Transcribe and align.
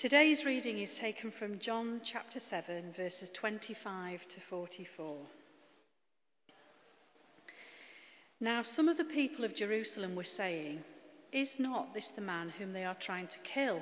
Today's 0.00 0.44
reading 0.44 0.78
is 0.78 0.90
taken 1.00 1.32
from 1.40 1.58
John 1.58 2.00
chapter 2.04 2.38
7, 2.48 2.94
verses 2.96 3.30
25 3.34 4.20
to 4.20 4.36
44. 4.48 5.16
Now, 8.38 8.62
some 8.62 8.86
of 8.88 8.96
the 8.96 9.02
people 9.02 9.44
of 9.44 9.56
Jerusalem 9.56 10.14
were 10.14 10.22
saying, 10.22 10.84
Is 11.32 11.48
not 11.58 11.94
this 11.94 12.08
the 12.14 12.22
man 12.22 12.50
whom 12.50 12.72
they 12.72 12.84
are 12.84 12.96
trying 13.04 13.26
to 13.26 13.52
kill? 13.52 13.80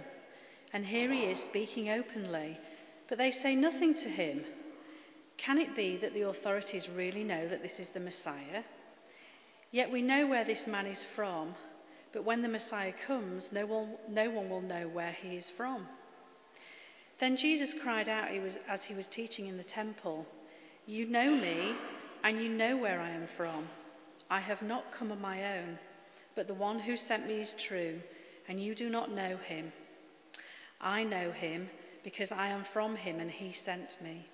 And 0.73 0.87
here 0.87 1.13
he 1.13 1.25
is 1.25 1.39
speaking 1.51 1.91
openly, 1.91 2.59
but 3.11 3.19
they 3.19 3.31
say 3.31 3.55
nothing 3.55 3.93
to 3.93 4.09
him. 4.09 4.43
Can 5.37 5.59
it 5.59 5.77
be 5.77 5.99
that 5.99 6.15
the 6.15 6.23
authorities 6.23 6.89
really 6.97 7.25
know 7.25 7.47
that 7.47 7.63
this 7.63 7.79
is 7.79 7.89
the 7.93 8.01
Messiah? 8.01 8.63
Yet 9.71 9.93
we 9.93 10.01
know 10.01 10.27
where 10.27 10.47
this 10.47 10.67
man 10.67 10.87
is 10.87 11.05
from, 11.15 11.55
but 12.15 12.25
when 12.25 12.41
the 12.41 12.49
Messiah 12.49 12.95
comes, 13.07 13.43
no 13.53 13.67
one, 13.67 13.97
no 14.09 14.31
one 14.31 14.49
will 14.49 14.63
know 14.63 14.89
where 14.89 15.13
he 15.13 15.37
is 15.37 15.45
from. 15.59 15.87
Then 17.19 17.37
Jesus 17.37 17.75
cried 17.83 18.09
out 18.09 18.29
as 18.69 18.83
he 18.85 18.95
was 18.95 19.07
teaching 19.07 19.47
in 19.47 19.57
the 19.57 19.65
temple, 19.65 20.27
You 20.87 21.07
know 21.07 21.31
me, 21.31 21.75
and 22.23 22.43
you 22.43 22.49
know 22.49 22.77
where 22.77 23.01
I 23.01 23.11
am 23.11 23.29
from. 23.37 23.69
I 24.29 24.41
have 24.41 24.61
not 24.63 24.93
come 24.93 25.13
on 25.13 25.21
my 25.21 25.59
own, 25.59 25.79
but 26.35 26.47
the 26.47 26.55
one 26.55 26.79
who 26.79 26.97
sent 26.97 27.27
me 27.27 27.41
is 27.41 27.55
true, 27.67 28.01
and 28.49 28.63
you 28.63 28.75
do 28.75 28.91
not 28.91 29.11
know 29.11 29.37
him. 29.37 29.73
I 30.81 31.05
know 31.05 31.33
him 31.33 31.71
because 32.05 32.31
I 32.31 32.49
am 32.49 32.65
from 32.73 32.97
him, 32.97 33.21
and 33.21 33.31
he 33.31 33.53
sent 33.53 34.01
me. 34.03 34.27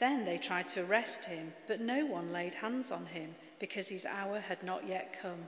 Then 0.00 0.24
they 0.24 0.38
tried 0.38 0.68
to 0.70 0.82
arrest 0.84 1.24
him, 1.26 1.52
but 1.68 1.80
no 1.80 2.04
one 2.06 2.32
laid 2.32 2.54
hands 2.54 2.90
on 2.90 3.06
him 3.06 3.34
because 3.60 3.86
his 3.86 4.04
hour 4.04 4.40
had 4.40 4.62
not 4.64 4.88
yet 4.88 5.14
come. 5.22 5.46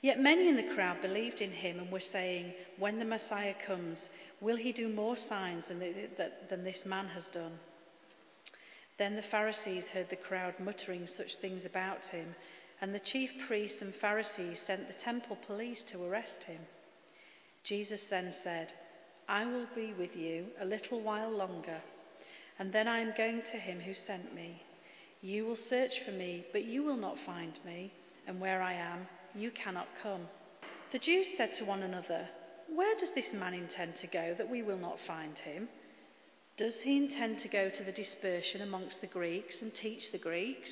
Yet 0.00 0.20
many 0.20 0.48
in 0.48 0.56
the 0.56 0.74
crowd 0.74 1.02
believed 1.02 1.40
in 1.40 1.50
him 1.50 1.80
and 1.80 1.90
were 1.90 2.00
saying, 2.00 2.52
When 2.78 2.98
the 2.98 3.04
Messiah 3.04 3.54
comes, 3.66 3.98
will 4.40 4.56
he 4.56 4.72
do 4.72 4.88
more 4.88 5.16
signs 5.16 5.64
than, 5.66 5.80
the, 5.80 6.08
than 6.48 6.62
this 6.62 6.84
man 6.86 7.08
has 7.08 7.24
done? 7.32 7.58
Then 8.96 9.16
the 9.16 9.22
Pharisees 9.22 9.84
heard 9.92 10.08
the 10.08 10.16
crowd 10.16 10.54
muttering 10.60 11.06
such 11.06 11.36
things 11.36 11.64
about 11.64 12.04
him, 12.06 12.34
and 12.80 12.94
the 12.94 13.00
chief 13.00 13.30
priests 13.48 13.82
and 13.82 13.92
Pharisees 13.94 14.60
sent 14.66 14.86
the 14.86 15.04
temple 15.04 15.36
police 15.46 15.82
to 15.90 16.04
arrest 16.04 16.44
him. 16.44 16.60
Jesus 17.64 18.00
then 18.08 18.32
said, 18.44 18.72
I 19.28 19.44
will 19.44 19.66
be 19.74 19.92
with 19.98 20.14
you 20.16 20.46
a 20.60 20.64
little 20.64 21.00
while 21.00 21.30
longer, 21.30 21.80
and 22.58 22.72
then 22.72 22.86
I 22.86 23.00
am 23.00 23.14
going 23.16 23.42
to 23.52 23.58
him 23.58 23.80
who 23.80 23.94
sent 23.94 24.32
me. 24.34 24.62
You 25.22 25.44
will 25.44 25.58
search 25.68 25.92
for 26.04 26.12
me, 26.12 26.46
but 26.52 26.64
you 26.64 26.84
will 26.84 26.96
not 26.96 27.18
find 27.26 27.58
me, 27.64 27.92
and 28.26 28.40
where 28.40 28.62
I 28.62 28.74
am, 28.74 29.08
you 29.34 29.50
cannot 29.50 29.88
come. 30.02 30.28
The 30.92 30.98
Jews 30.98 31.26
said 31.36 31.54
to 31.54 31.64
one 31.64 31.82
another, 31.82 32.28
Where 32.74 32.94
does 32.98 33.10
this 33.14 33.32
man 33.32 33.54
intend 33.54 33.96
to 33.96 34.06
go 34.06 34.34
that 34.36 34.50
we 34.50 34.62
will 34.62 34.78
not 34.78 34.98
find 35.06 35.36
him? 35.38 35.68
Does 36.56 36.76
he 36.82 36.96
intend 36.96 37.38
to 37.40 37.48
go 37.48 37.68
to 37.68 37.84
the 37.84 37.92
dispersion 37.92 38.62
amongst 38.62 39.00
the 39.00 39.06
Greeks 39.06 39.56
and 39.60 39.72
teach 39.74 40.10
the 40.10 40.18
Greeks? 40.18 40.70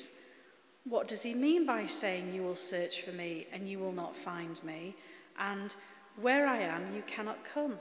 What 0.83 1.07
does 1.07 1.21
he 1.21 1.33
mean 1.33 1.65
by 1.65 1.87
saying, 2.01 2.33
You 2.33 2.43
will 2.43 2.57
search 2.69 3.03
for 3.05 3.11
me 3.11 3.47
and 3.53 3.69
you 3.69 3.79
will 3.79 3.91
not 3.91 4.13
find 4.25 4.61
me? 4.63 4.95
And 5.39 5.73
where 6.19 6.47
I 6.47 6.59
am, 6.59 6.95
you 6.95 7.03
cannot 7.03 7.37
come. 7.53 7.77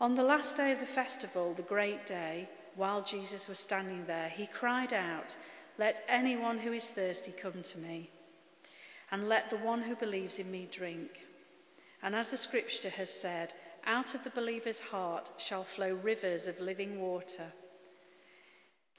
On 0.00 0.14
the 0.14 0.22
last 0.22 0.56
day 0.56 0.72
of 0.72 0.80
the 0.80 0.94
festival, 0.94 1.54
the 1.54 1.62
great 1.62 2.06
day, 2.06 2.48
while 2.76 3.04
Jesus 3.04 3.48
was 3.48 3.58
standing 3.58 4.04
there, 4.06 4.28
he 4.28 4.46
cried 4.46 4.92
out, 4.92 5.34
Let 5.78 6.02
anyone 6.08 6.58
who 6.58 6.72
is 6.72 6.84
thirsty 6.94 7.34
come 7.40 7.64
to 7.72 7.78
me 7.78 8.10
and 9.12 9.28
let 9.28 9.50
the 9.50 9.58
one 9.58 9.82
who 9.82 9.94
believes 9.94 10.34
in 10.38 10.50
me 10.50 10.68
drink. 10.74 11.10
And 12.02 12.16
as 12.16 12.26
the 12.28 12.38
scripture 12.38 12.90
has 12.90 13.08
said, 13.20 13.52
out 13.86 14.14
of 14.14 14.24
the 14.24 14.30
believer's 14.30 14.80
heart 14.90 15.30
shall 15.48 15.66
flow 15.76 15.94
rivers 15.94 16.46
of 16.46 16.58
living 16.58 17.00
water. 17.00 17.52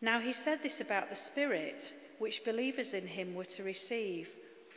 Now 0.02 0.20
he 0.20 0.34
said 0.34 0.60
this 0.62 0.80
about 0.80 1.10
the 1.10 1.18
Spirit, 1.32 1.84
which 2.20 2.46
believers 2.46 2.94
in 2.94 3.08
him 3.08 3.34
were 3.34 3.46
to 3.46 3.64
receive, 3.64 4.28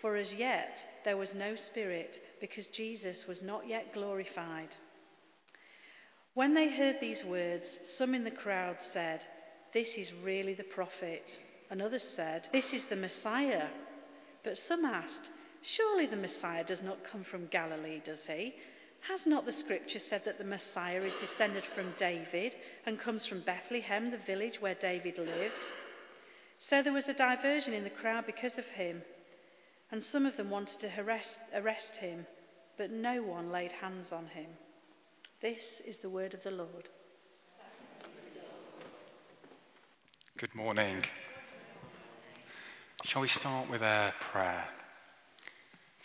for 0.01 0.17
as 0.17 0.33
yet 0.33 0.79
there 1.05 1.17
was 1.17 1.35
no 1.35 1.55
Spirit, 1.57 2.17
because 2.41 2.67
Jesus 2.69 3.27
was 3.29 3.43
not 3.43 3.69
yet 3.69 3.93
glorified. 3.93 4.75
When 6.35 6.55
they 6.55 6.69
heard 6.69 6.97
these 7.01 7.25
words, 7.25 7.65
some 7.99 8.15
in 8.15 8.25
the 8.25 8.31
crowd 8.31 8.77
said, 8.93 9.21
This 9.73 9.89
is 9.97 10.11
really 10.23 10.55
the 10.55 10.65
prophet. 10.65 11.25
And 11.71 11.83
others 11.83 12.05
said, 12.15 12.47
This 12.53 12.73
is 12.73 12.83
the 12.89 12.97
Messiah. 12.97 13.69
But 14.45 14.59
some 14.69 14.85
asked, 14.85 15.31
Surely 15.75 16.07
the 16.07 16.17
Messiah 16.17 16.65
does 16.65 16.83
not 16.83 16.99
come 17.11 17.25
from 17.25 17.47
Galilee, 17.47 18.01
does 18.05 18.21
he? 18.27 18.55
Has 19.09 19.21
not 19.27 19.47
the 19.47 19.53
scripture 19.53 19.99
said 19.99 20.23
that 20.25 20.39
the 20.39 20.45
Messiah 20.45 21.03
is 21.03 21.15
descended 21.21 21.65
from 21.75 21.95
David 21.99 22.55
and 22.87 23.01
comes 23.01 23.27
from 23.27 23.43
Bethlehem, 23.43 24.11
the 24.11 24.19
village 24.19 24.61
where 24.61 24.75
David 24.75 25.19
lived? 25.19 25.67
So 26.71 26.83
there 26.83 26.93
was 26.93 27.07
a 27.09 27.15
diversion 27.15 27.73
in 27.73 27.85
the 27.85 27.91
crowd 27.91 28.27
because 28.27 28.57
of 28.59 28.65
him, 28.65 29.03
and 29.91 30.03
some 30.03 30.27
of 30.27 30.37
them 30.37 30.51
wanted 30.51 30.81
to 30.81 30.91
arrest, 31.01 31.39
arrest 31.55 31.97
him, 32.01 32.27
but 32.79 32.91
no 32.91 33.23
one 33.23 33.51
laid 33.51 33.73
hands 33.73 34.09
on 34.13 34.27
him. 34.27 34.47
This 35.43 35.61
is 35.87 35.97
the 36.03 36.11
word 36.11 36.35
of 36.35 36.43
the 36.43 36.51
Lord. 36.51 36.89
Good 40.39 40.55
morning. 40.55 41.03
Shall 43.05 43.23
we 43.23 43.29
start 43.29 43.71
with 43.71 43.83
a 43.83 44.13
prayer? 44.33 44.65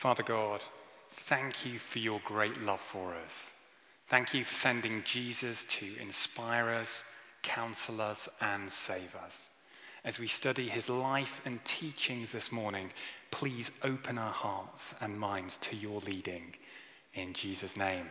Father 0.01 0.23
God, 0.23 0.61
thank 1.29 1.63
you 1.63 1.77
for 1.93 1.99
your 1.99 2.19
great 2.25 2.59
love 2.59 2.79
for 2.91 3.13
us. 3.13 3.31
Thank 4.09 4.33
you 4.33 4.43
for 4.43 4.53
sending 4.55 5.03
Jesus 5.05 5.63
to 5.79 6.01
inspire 6.01 6.71
us, 6.71 6.87
counsel 7.43 8.01
us, 8.01 8.17
and 8.39 8.71
save 8.87 9.13
us. 9.13 9.33
As 10.03 10.17
we 10.17 10.25
study 10.25 10.69
his 10.69 10.89
life 10.89 11.29
and 11.45 11.63
teachings 11.63 12.29
this 12.31 12.51
morning, 12.51 12.89
please 13.29 13.69
open 13.83 14.17
our 14.17 14.33
hearts 14.33 14.81
and 15.01 15.19
minds 15.19 15.55
to 15.69 15.75
your 15.75 15.99
leading. 16.01 16.55
In 17.13 17.35
Jesus' 17.35 17.77
name, 17.77 18.07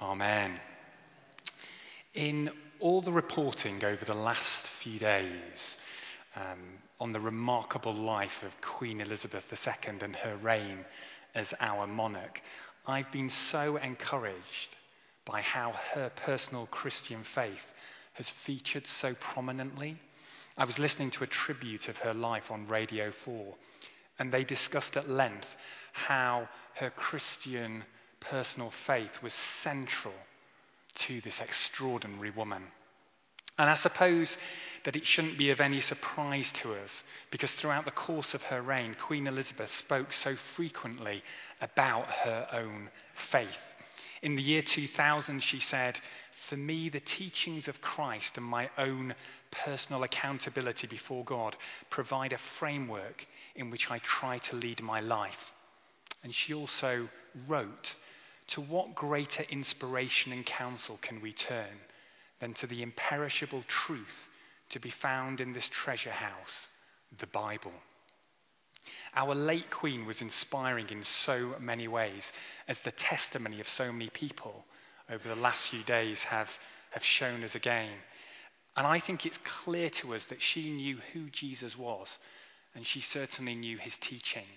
Amen. 0.00 0.58
In 2.14 2.50
all 2.80 3.00
the 3.00 3.12
reporting 3.12 3.84
over 3.84 4.04
the 4.04 4.12
last 4.12 4.66
few 4.82 4.98
days, 4.98 5.78
um, 6.34 6.78
on 6.98 7.12
the 7.12 7.20
remarkable 7.20 7.92
life 7.92 8.42
of 8.42 8.52
Queen 8.60 9.00
Elizabeth 9.00 9.44
II 9.52 9.98
and 10.00 10.16
her 10.16 10.36
reign 10.36 10.84
as 11.34 11.46
our 11.60 11.86
monarch, 11.86 12.40
I've 12.86 13.10
been 13.12 13.30
so 13.50 13.76
encouraged 13.76 14.76
by 15.24 15.40
how 15.40 15.72
her 15.94 16.10
personal 16.24 16.66
Christian 16.66 17.24
faith 17.34 17.64
has 18.14 18.30
featured 18.44 18.86
so 19.00 19.14
prominently. 19.14 19.98
I 20.56 20.64
was 20.64 20.78
listening 20.78 21.10
to 21.12 21.24
a 21.24 21.28
tribute 21.28 21.88
of 21.88 21.96
her 21.98 22.12
life 22.12 22.50
on 22.50 22.66
Radio 22.66 23.12
4, 23.24 23.54
and 24.18 24.32
they 24.32 24.44
discussed 24.44 24.96
at 24.96 25.08
length 25.08 25.46
how 25.92 26.48
her 26.74 26.90
Christian 26.90 27.84
personal 28.20 28.72
faith 28.86 29.22
was 29.22 29.32
central 29.62 30.14
to 30.94 31.20
this 31.20 31.40
extraordinary 31.40 32.30
woman. 32.30 32.64
And 33.58 33.68
I 33.68 33.76
suppose 33.76 34.36
that 34.84 34.96
it 34.96 35.06
shouldn't 35.06 35.38
be 35.38 35.50
of 35.50 35.60
any 35.60 35.80
surprise 35.80 36.50
to 36.62 36.74
us 36.74 36.90
because 37.30 37.50
throughout 37.52 37.84
the 37.84 37.90
course 37.90 38.34
of 38.34 38.42
her 38.44 38.62
reign, 38.62 38.96
Queen 39.00 39.26
Elizabeth 39.26 39.70
spoke 39.78 40.12
so 40.12 40.36
frequently 40.56 41.22
about 41.60 42.06
her 42.06 42.48
own 42.52 42.90
faith. 43.30 43.48
In 44.22 44.36
the 44.36 44.42
year 44.42 44.62
2000, 44.62 45.40
she 45.40 45.60
said, 45.60 46.00
For 46.48 46.56
me, 46.56 46.88
the 46.88 47.00
teachings 47.00 47.68
of 47.68 47.80
Christ 47.80 48.36
and 48.36 48.46
my 48.46 48.70
own 48.78 49.14
personal 49.50 50.02
accountability 50.02 50.86
before 50.86 51.24
God 51.24 51.56
provide 51.90 52.32
a 52.32 52.38
framework 52.58 53.26
in 53.54 53.70
which 53.70 53.90
I 53.90 53.98
try 53.98 54.38
to 54.38 54.56
lead 54.56 54.82
my 54.82 55.00
life. 55.00 55.52
And 56.24 56.34
she 56.34 56.54
also 56.54 57.08
wrote, 57.46 57.94
To 58.48 58.60
what 58.60 58.94
greater 58.94 59.42
inspiration 59.50 60.32
and 60.32 60.46
counsel 60.46 60.98
can 61.02 61.20
we 61.20 61.32
turn 61.32 61.80
than 62.42 62.52
to 62.54 62.66
the 62.66 62.82
imperishable 62.82 63.62
truth 63.68 64.28
to 64.68 64.80
be 64.80 64.90
found 64.90 65.40
in 65.40 65.52
this 65.52 65.68
treasure 65.70 66.10
house, 66.10 66.66
the 67.20 67.26
Bible. 67.28 67.72
Our 69.14 69.36
late 69.36 69.70
Queen 69.70 70.06
was 70.06 70.20
inspiring 70.20 70.88
in 70.90 71.04
so 71.24 71.54
many 71.60 71.86
ways, 71.86 72.24
as 72.66 72.78
the 72.80 72.90
testimony 72.90 73.60
of 73.60 73.68
so 73.68 73.92
many 73.92 74.10
people 74.10 74.64
over 75.08 75.28
the 75.28 75.36
last 75.36 75.62
few 75.66 75.84
days 75.84 76.18
have, 76.22 76.48
have 76.90 77.04
shown 77.04 77.44
us 77.44 77.54
again. 77.54 77.92
And 78.76 78.88
I 78.88 78.98
think 78.98 79.24
it's 79.24 79.38
clear 79.62 79.88
to 79.90 80.12
us 80.12 80.24
that 80.24 80.42
she 80.42 80.68
knew 80.68 80.98
who 81.12 81.30
Jesus 81.30 81.78
was, 81.78 82.08
and 82.74 82.84
she 82.84 83.02
certainly 83.02 83.54
knew 83.54 83.78
his 83.78 83.94
teaching. 84.00 84.50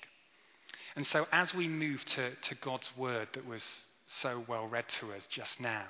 And 0.96 1.06
so, 1.06 1.28
as 1.32 1.54
we 1.54 1.68
move 1.68 2.04
to, 2.06 2.32
to 2.32 2.56
God's 2.56 2.90
word 2.98 3.28
that 3.34 3.46
was 3.46 3.64
so 4.08 4.44
well 4.48 4.66
read 4.66 4.86
to 5.02 5.14
us 5.14 5.28
just 5.30 5.60
now, 5.60 5.86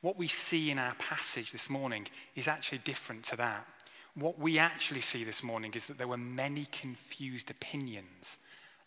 what 0.00 0.18
we 0.18 0.28
see 0.28 0.70
in 0.70 0.78
our 0.78 0.94
passage 0.94 1.50
this 1.52 1.68
morning 1.68 2.06
is 2.36 2.46
actually 2.46 2.78
different 2.78 3.24
to 3.24 3.36
that. 3.36 3.66
What 4.14 4.38
we 4.38 4.58
actually 4.58 5.00
see 5.00 5.24
this 5.24 5.42
morning 5.42 5.72
is 5.74 5.84
that 5.86 5.98
there 5.98 6.08
were 6.08 6.16
many 6.16 6.66
confused 6.66 7.50
opinions 7.50 8.26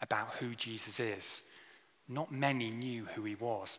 about 0.01 0.33
who 0.39 0.55
Jesus 0.55 0.99
is. 0.99 1.23
Not 2.07 2.31
many 2.31 2.71
knew 2.71 3.05
who 3.05 3.23
he 3.23 3.35
was. 3.35 3.77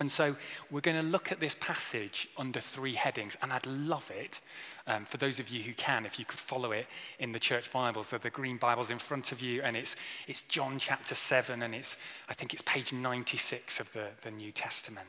And 0.00 0.10
so 0.10 0.36
we're 0.70 0.80
going 0.80 1.02
to 1.02 1.08
look 1.10 1.32
at 1.32 1.40
this 1.40 1.54
passage 1.60 2.28
under 2.36 2.60
three 2.60 2.94
headings, 2.94 3.34
and 3.40 3.52
I'd 3.52 3.64
love 3.66 4.04
it 4.10 4.40
um, 4.86 5.06
for 5.10 5.16
those 5.16 5.38
of 5.38 5.48
you 5.48 5.62
who 5.62 5.72
can, 5.74 6.04
if 6.04 6.18
you 6.18 6.24
could 6.24 6.40
follow 6.40 6.72
it 6.72 6.86
in 7.18 7.32
the 7.32 7.38
church 7.38 7.70
Bibles. 7.72 8.08
So 8.10 8.18
the 8.18 8.30
green 8.30 8.58
Bibles 8.58 8.90
in 8.90 8.98
front 8.98 9.32
of 9.32 9.40
you, 9.40 9.62
and 9.62 9.76
it's, 9.76 9.94
it's 10.26 10.42
John 10.48 10.78
chapter 10.78 11.14
7, 11.14 11.62
and 11.62 11.74
it's, 11.74 11.96
I 12.28 12.34
think 12.34 12.52
it's 12.52 12.62
page 12.66 12.92
96 12.92 13.80
of 13.80 13.86
the, 13.94 14.08
the 14.22 14.30
New 14.30 14.52
Testament. 14.52 15.08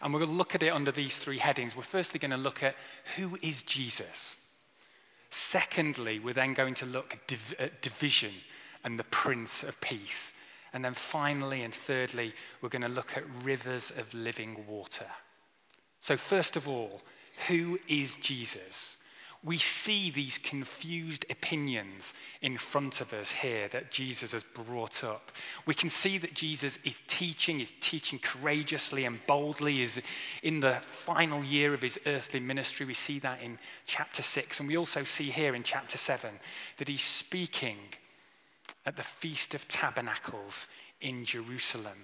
And 0.00 0.12
we're 0.12 0.20
going 0.20 0.30
to 0.30 0.36
look 0.36 0.54
at 0.54 0.62
it 0.62 0.72
under 0.72 0.92
these 0.92 1.16
three 1.16 1.38
headings. 1.38 1.74
We're 1.74 1.82
firstly 1.84 2.18
going 2.18 2.30
to 2.30 2.36
look 2.36 2.62
at 2.62 2.74
who 3.16 3.38
is 3.42 3.62
Jesus. 3.62 4.36
Secondly, 5.50 6.18
we're 6.18 6.34
then 6.34 6.54
going 6.54 6.74
to 6.76 6.86
look 6.86 7.12
at, 7.12 7.26
div- 7.26 7.54
at 7.58 7.82
division 7.82 8.32
and 8.84 8.98
the 8.98 9.04
Prince 9.04 9.62
of 9.62 9.80
Peace. 9.80 10.32
And 10.72 10.84
then 10.84 10.94
finally 11.10 11.62
and 11.62 11.74
thirdly, 11.86 12.34
we're 12.60 12.68
going 12.68 12.82
to 12.82 12.88
look 12.88 13.16
at 13.16 13.24
rivers 13.42 13.92
of 13.96 14.12
living 14.12 14.64
water. 14.68 15.06
So, 16.00 16.16
first 16.16 16.56
of 16.56 16.68
all, 16.68 17.00
who 17.48 17.78
is 17.88 18.14
Jesus? 18.20 18.98
We 19.46 19.58
see 19.58 20.10
these 20.10 20.36
confused 20.42 21.24
opinions 21.30 22.02
in 22.42 22.58
front 22.58 23.00
of 23.00 23.12
us 23.12 23.28
here 23.40 23.68
that 23.68 23.92
Jesus 23.92 24.32
has 24.32 24.42
brought 24.42 25.04
up. 25.04 25.30
We 25.66 25.74
can 25.74 25.88
see 25.88 26.18
that 26.18 26.34
Jesus 26.34 26.76
is 26.84 26.96
teaching, 27.06 27.60
is 27.60 27.70
teaching 27.80 28.18
courageously 28.18 29.04
and 29.04 29.20
boldly, 29.28 29.82
is 29.82 29.96
in 30.42 30.58
the 30.58 30.80
final 31.06 31.44
year 31.44 31.74
of 31.74 31.82
his 31.82 31.96
earthly 32.06 32.40
ministry. 32.40 32.86
We 32.86 32.94
see 32.94 33.20
that 33.20 33.40
in 33.40 33.60
chapter 33.86 34.24
6. 34.24 34.58
And 34.58 34.66
we 34.66 34.76
also 34.76 35.04
see 35.04 35.30
here 35.30 35.54
in 35.54 35.62
chapter 35.62 35.96
7 35.96 36.28
that 36.78 36.88
he's 36.88 37.04
speaking 37.04 37.78
at 38.84 38.96
the 38.96 39.06
Feast 39.20 39.54
of 39.54 39.68
Tabernacles 39.68 40.54
in 41.00 41.24
Jerusalem. 41.24 41.98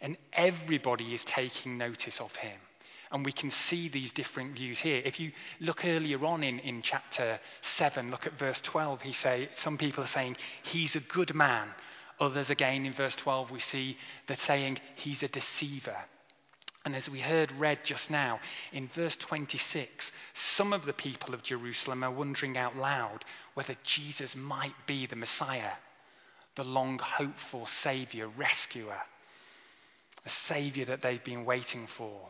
And 0.00 0.16
everybody 0.32 1.14
is 1.14 1.22
taking 1.24 1.78
notice 1.78 2.20
of 2.20 2.34
him. 2.34 2.58
And 3.12 3.24
we 3.24 3.32
can 3.32 3.50
see 3.68 3.88
these 3.88 4.12
different 4.12 4.54
views 4.54 4.78
here. 4.78 5.02
If 5.04 5.18
you 5.18 5.32
look 5.58 5.84
earlier 5.84 6.24
on 6.24 6.44
in, 6.44 6.60
in 6.60 6.82
chapter 6.82 7.40
7, 7.76 8.10
look 8.10 8.26
at 8.26 8.38
verse 8.38 8.60
12, 8.62 9.02
he 9.02 9.12
say, 9.12 9.48
some 9.56 9.78
people 9.78 10.04
are 10.04 10.08
saying, 10.08 10.36
he's 10.62 10.94
a 10.94 11.00
good 11.00 11.34
man. 11.34 11.68
Others, 12.20 12.50
again, 12.50 12.86
in 12.86 12.92
verse 12.92 13.16
12, 13.16 13.50
we 13.50 13.60
see 13.60 13.96
that 14.28 14.38
saying, 14.40 14.78
he's 14.96 15.22
a 15.22 15.28
deceiver. 15.28 15.96
And 16.84 16.94
as 16.94 17.08
we 17.08 17.20
heard 17.20 17.52
read 17.52 17.80
just 17.84 18.10
now, 18.10 18.38
in 18.72 18.88
verse 18.94 19.16
26, 19.16 20.12
some 20.56 20.72
of 20.72 20.84
the 20.84 20.92
people 20.92 21.34
of 21.34 21.42
Jerusalem 21.42 22.04
are 22.04 22.12
wondering 22.12 22.56
out 22.56 22.76
loud 22.76 23.24
whether 23.54 23.76
Jesus 23.84 24.36
might 24.36 24.86
be 24.86 25.06
the 25.06 25.16
Messiah 25.16 25.72
the 26.56 26.64
long 26.64 26.98
hoped 26.98 27.40
for 27.50 27.66
Saviour, 27.82 28.28
rescuer, 28.28 29.00
a 30.26 30.30
Saviour 30.48 30.86
that 30.86 31.00
they've 31.02 31.24
been 31.24 31.44
waiting 31.44 31.86
for. 31.96 32.28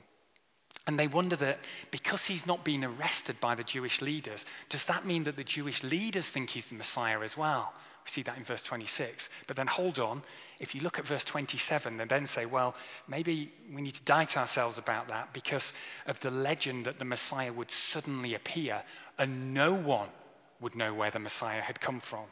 And 0.86 0.98
they 0.98 1.06
wonder 1.06 1.36
that 1.36 1.58
because 1.90 2.20
he's 2.22 2.46
not 2.46 2.64
been 2.64 2.84
arrested 2.84 3.36
by 3.40 3.54
the 3.54 3.64
Jewish 3.64 4.00
leaders, 4.00 4.44
does 4.70 4.84
that 4.84 5.06
mean 5.06 5.24
that 5.24 5.36
the 5.36 5.44
Jewish 5.44 5.82
leaders 5.82 6.26
think 6.28 6.50
he's 6.50 6.64
the 6.66 6.74
Messiah 6.74 7.20
as 7.20 7.36
well? 7.36 7.72
We 8.04 8.10
see 8.10 8.22
that 8.22 8.38
in 8.38 8.44
verse 8.44 8.62
26. 8.62 9.28
But 9.46 9.56
then 9.56 9.66
hold 9.66 9.98
on, 9.98 10.22
if 10.58 10.74
you 10.74 10.80
look 10.80 10.98
at 10.98 11.06
verse 11.06 11.24
27, 11.24 11.98
they 11.98 12.04
then 12.06 12.26
say, 12.28 12.46
well, 12.46 12.74
maybe 13.06 13.52
we 13.74 13.82
need 13.82 13.94
to 13.94 14.02
doubt 14.04 14.36
ourselves 14.36 14.78
about 14.78 15.08
that 15.08 15.34
because 15.34 15.72
of 16.06 16.18
the 16.20 16.30
legend 16.30 16.86
that 16.86 16.98
the 16.98 17.04
Messiah 17.04 17.52
would 17.52 17.70
suddenly 17.92 18.34
appear 18.34 18.82
and 19.18 19.52
no 19.52 19.74
one 19.74 20.08
would 20.60 20.74
know 20.74 20.94
where 20.94 21.10
the 21.10 21.18
Messiah 21.18 21.60
had 21.60 21.80
come 21.80 22.00
from. 22.00 22.24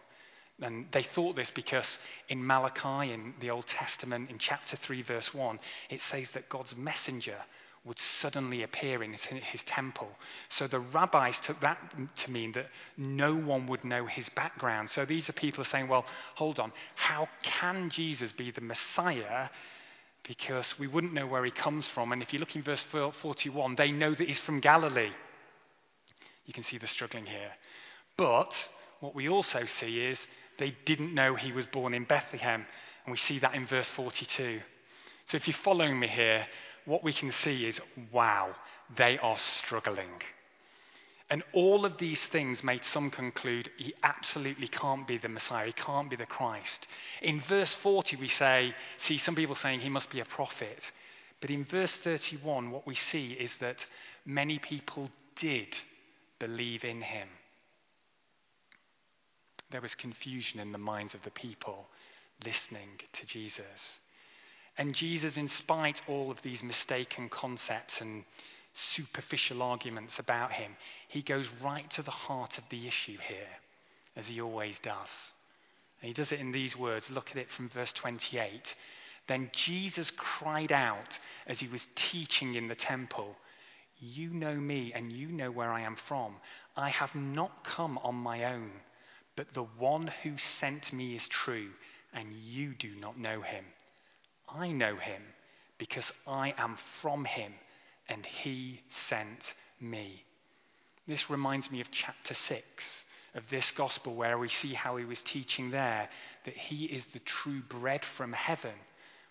And 0.61 0.87
they 0.93 1.05
thought 1.05 1.37
this 1.37 1.51
because 1.51 1.87
in 2.29 2.45
Malachi, 2.45 3.13
in 3.13 3.35
the 3.41 3.51
Old 3.51 3.67
Testament, 3.67 4.31
in 4.31 4.39
chapter 4.39 4.77
3, 4.77 5.03
verse 5.03 5.33
1, 5.33 5.61
it 5.91 6.01
says 6.11 6.29
that 6.31 6.49
God's 6.49 6.75
messenger 6.77 7.37
would 7.89 7.99
suddenly 8.21 8.63
appear 8.63 9.03
in 9.03 9.13
his, 9.13 9.25
his, 9.25 9.65
temple. 9.65 10.09
So 10.51 10.69
the 10.69 10.79
rabbis 10.79 11.37
took 11.45 11.61
that 11.61 11.79
to 12.25 12.31
mean 12.31 12.53
that 12.53 12.67
no 12.97 13.35
one 13.35 13.67
would 13.67 13.83
know 13.83 14.07
his 14.07 14.29
background. 14.31 14.91
So 14.91 15.05
these 15.05 15.29
are 15.29 15.33
people 15.33 15.65
saying, 15.65 15.89
well, 15.89 16.05
hold 16.37 16.59
on, 16.59 16.73
how 16.95 17.29
can 17.43 17.91
Jesus 17.91 18.31
be 18.33 18.51
the 18.51 18.61
Messiah? 18.61 19.49
Because 20.23 20.67
we 20.79 20.87
wouldn't 20.87 21.15
know 21.15 21.27
where 21.27 21.45
he 21.45 21.51
comes 21.51 21.89
from. 21.89 22.13
And 22.13 22.23
if 22.23 22.33
you 22.33 22.39
look 22.39 22.55
in 22.55 22.63
verse 22.63 22.85
41, 22.93 23.75
they 23.77 23.91
know 23.91 24.15
that 24.15 24.29
he's 24.29 24.41
from 24.41 24.61
Galilee. 24.61 25.13
You 26.45 26.53
can 26.53 26.65
see 26.65 26.79
the 26.79 26.87
struggling 26.87 27.27
here. 27.27 27.53
But 28.17 28.53
what 29.01 29.15
we 29.15 29.29
also 29.29 29.65
see 29.65 30.01
is 30.01 30.19
they 30.59 30.77
didn't 30.85 31.15
know 31.15 31.35
he 31.35 31.53
was 31.53 31.67
born 31.67 31.95
in 31.95 32.05
Bethlehem. 32.05 32.67
And 33.05 33.13
we 33.13 33.17
see 33.17 33.39
that 33.39 33.55
in 33.55 33.67
verse 33.67 33.89
42. 33.91 34.61
So 35.27 35.37
if 35.37 35.47
you're 35.47 35.57
following 35.63 35.99
me 35.99 36.09
here, 36.09 36.47
what 36.89 37.05
we 37.05 37.13
can 37.13 37.33
see 37.33 37.67
is 37.67 37.81
wow, 38.13 38.55
they 38.97 39.19
are 39.19 39.39
struggling. 39.65 40.23
And 41.31 41.43
all 41.53 41.85
of 41.85 41.99
these 41.99 42.21
things 42.33 42.65
made 42.65 42.83
some 42.87 43.11
conclude 43.11 43.69
he 43.77 43.93
absolutely 44.03 44.69
can't 44.69 45.07
be 45.07 45.19
the 45.19 45.29
Messiah, 45.29 45.67
he 45.67 45.73
can't 45.73 46.09
be 46.09 46.17
the 46.17 46.25
Christ. 46.25 46.87
In 47.21 47.43
verse 47.43 47.75
40, 47.83 48.17
we 48.17 48.29
say, 48.29 48.75
see 48.97 49.19
some 49.19 49.35
people 49.35 49.55
saying 49.55 49.81
he 49.81 49.91
must 49.91 50.11
be 50.11 50.21
a 50.21 50.25
prophet. 50.25 50.83
But 51.43 51.51
in 51.51 51.67
verse 51.67 51.93
31, 52.03 52.71
what 52.71 52.87
we 52.87 52.95
see 52.95 53.33
is 53.33 53.53
that 53.61 53.85
many 54.25 54.59
people 54.59 55.11
did 55.37 55.69
believe 56.39 56.83
in 56.83 57.03
him 57.03 57.29
there 59.71 59.81
was 59.81 59.95
confusion 59.95 60.61
in 60.61 60.73
the 60.73 60.79
minds 60.79 61.15
of 61.15 61.23
the 61.23 61.31
people 61.31 61.87
listening 62.45 62.89
to 63.13 63.27
Jesus. 63.27 64.01
And 64.79 64.95
Jesus, 64.95 65.37
in 65.37 65.49
spite 65.49 66.01
all 66.07 66.31
of 66.31 66.41
these 66.43 66.63
mistaken 66.63 67.29
concepts 67.29 68.01
and 68.01 68.25
superficial 68.75 69.61
arguments 69.61 70.19
about 70.19 70.53
him, 70.53 70.77
he 71.09 71.21
goes 71.21 71.49
right 71.63 71.91
to 71.91 72.03
the 72.03 72.11
heart 72.13 72.59
of 72.59 72.65
the 72.71 72.87
issue 72.87 73.19
here, 73.27 73.49
as 74.17 74.27
he 74.29 74.41
always 74.41 74.79
does. 74.79 75.09
And 76.01 76.09
he 76.09 76.15
does 76.15 76.31
it 76.33 76.41
in 76.41 76.53
these 76.53 76.77
words. 76.77 77.11
Look 77.11 77.31
at 77.31 77.37
it 77.37 77.51
from 77.51 77.69
verse 77.69 77.93
28. 77.93 78.75
Then 79.27 79.51
Jesus 79.53 80.13
cried 80.17 80.73
out 80.73 81.19
as 81.47 81.59
he 81.59 81.69
was 81.69 81.85
teaching 81.97 82.55
in 82.55 82.69
the 82.69 82.77
temple, 82.77 83.37
You 83.99 84.31
know 84.31 84.55
me, 84.55 84.93
and 84.95 85.13
you 85.13 85.29
know 85.29 85.51
where 85.51 85.73
I 85.73 85.81
am 85.81 85.97
from. 86.07 86.37
I 86.77 86.91
have 86.91 87.15
not 87.15 87.65
come 87.65 87.99
on 87.99 88.15
my 88.15 88.45
own 88.45 88.71
but 89.39 89.55
the 89.55 89.63
one 89.79 90.11
who 90.25 90.33
sent 90.59 90.93
me 90.93 91.15
is 91.15 91.29
true, 91.29 91.69
and 92.13 92.35
you 92.35 92.75
do 92.75 92.91
not 93.01 93.17
know 93.17 93.41
him. 93.41 93.65
I 94.55 94.73
know 94.73 94.97
him 94.97 95.23
because 95.79 96.11
I 96.27 96.55
am 96.59 96.77
from 97.01 97.25
him, 97.25 97.53
and 98.09 98.25
he 98.25 98.81
sent 99.09 99.55
me. 99.81 100.25
This 101.07 101.31
reminds 101.31 101.71
me 101.71 101.81
of 101.81 101.91
chapter 101.91 102.35
6 102.35 102.63
of 103.35 103.45
this 103.51 103.71
gospel, 103.73 104.15
where 104.15 104.39
we 104.39 104.49
see 104.49 104.75
how 104.75 104.97
he 104.97 105.05
was 105.05 105.23
teaching 105.23 105.71
there 105.71 106.09
that 106.45 106.57
he 106.57 106.87
is 106.87 107.05
the 107.13 107.19
true 107.21 107.63
bread 107.69 108.01
from 108.17 108.33
heaven, 108.33 108.75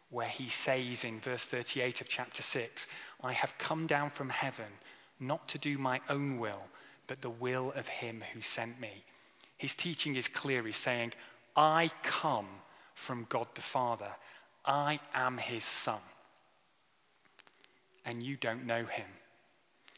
where 0.10 0.30
he 0.30 0.50
says 0.50 1.04
in 1.04 1.20
verse 1.20 1.44
38 1.52 2.02
of 2.02 2.08
chapter 2.08 2.42
6, 2.42 2.88
I 3.24 3.34
have 3.34 3.52
come 3.60 3.88
down 3.88 4.12
from 4.12 4.30
heaven 4.30 4.72
not 5.20 5.48
to 5.50 5.58
do 5.58 5.78
my 5.78 6.00
own 6.10 6.38
will, 6.40 6.64
but 7.08 7.22
the 7.22 7.30
will 7.30 7.72
of 7.76 7.88
him 7.88 8.24
who 8.34 8.42
sent 8.42 8.80
me. 8.80 9.04
His 9.58 9.74
teaching 9.76 10.16
is 10.16 10.28
clear. 10.28 10.64
He's 10.64 10.78
saying, 10.78 11.14
I 11.56 11.90
come 12.04 12.48
from 13.06 13.26
God 13.30 13.48
the 13.56 13.62
Father. 13.74 14.12
I 14.68 15.00
am 15.14 15.38
his 15.38 15.64
son. 15.84 16.00
And 18.06 18.22
you 18.22 18.38
don't 18.38 18.66
know 18.66 18.86
him. 18.86 19.08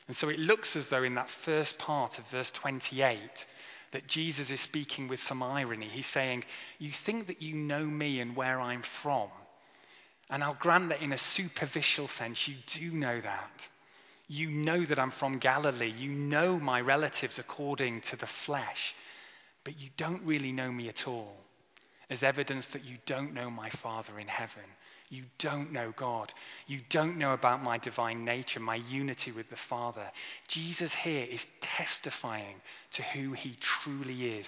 And 0.08 0.18
so 0.18 0.30
it 0.30 0.40
looks 0.40 0.76
as 0.76 0.88
though 0.88 1.04
in 1.04 1.16
that 1.16 1.30
first 1.46 1.78
part 1.78 2.18
of 2.18 2.26
verse 2.32 2.50
28 2.52 3.20
that 3.92 4.08
Jesus 4.08 4.50
is 4.50 4.62
speaking 4.62 5.08
with 5.08 5.22
some 5.24 5.44
irony. 5.44 5.90
He's 5.90 6.08
saying, 6.08 6.44
You 6.80 6.92
think 7.06 7.28
that 7.28 7.42
you 7.42 7.56
know 7.56 7.86
me 7.86 8.20
and 8.20 8.36
where 8.36 8.60
I'm 8.60 8.84
from. 9.04 9.30
And 10.30 10.44
I'll 10.44 10.58
grant 10.60 10.90
that 10.90 11.02
in 11.02 11.12
a 11.12 11.18
superficial 11.18 12.08
sense, 12.08 12.48
you 12.48 12.56
do 12.68 12.92
know 12.92 13.20
that. 13.20 13.52
You 14.28 14.50
know 14.50 14.86
that 14.86 15.00
I'm 15.00 15.12
from 15.12 15.40
Galilee. 15.40 15.92
You 15.92 16.12
know 16.12 16.60
my 16.60 16.82
relatives 16.82 17.40
according 17.40 18.02
to 18.02 18.16
the 18.16 18.30
flesh 18.46 18.94
but 19.64 19.80
you 19.80 19.90
don't 19.98 20.24
really 20.24 20.52
know 20.52 20.72
me 20.72 20.90
at 20.90 21.08
all, 21.08 21.36
as 22.10 22.24
evidence 22.24 22.66
that 22.74 22.84
you 22.84 22.98
don't 23.06 23.34
know 23.34 23.50
my 23.50 23.70
Father 23.70 24.20
in 24.20 24.28
heaven. 24.28 24.64
You 25.10 25.24
don't 25.38 25.72
know 25.72 25.94
God. 25.96 26.34
You 26.68 26.82
don't 26.90 27.18
know 27.18 27.34
about 27.34 27.64
my 27.64 27.78
divine 27.78 28.26
nature, 28.26 28.60
my 28.60 28.76
unity 28.76 29.32
with 29.32 29.50
the 29.50 29.58
Father. 29.70 30.12
Jesus 30.48 30.94
here 30.94 31.26
is 31.26 31.46
testifying 31.62 32.56
to 32.94 33.04
who 33.04 33.34
he 33.34 33.58
truly 33.62 34.38
is. 34.38 34.48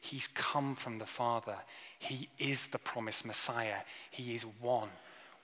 He's 0.00 0.28
come 0.34 0.76
from 0.76 0.98
the 0.98 1.06
Father. 1.06 1.56
He 1.98 2.28
is 2.38 2.58
the 2.72 2.78
promised 2.78 3.24
Messiah. 3.24 3.82
He 4.10 4.34
is 4.34 4.44
one 4.60 4.88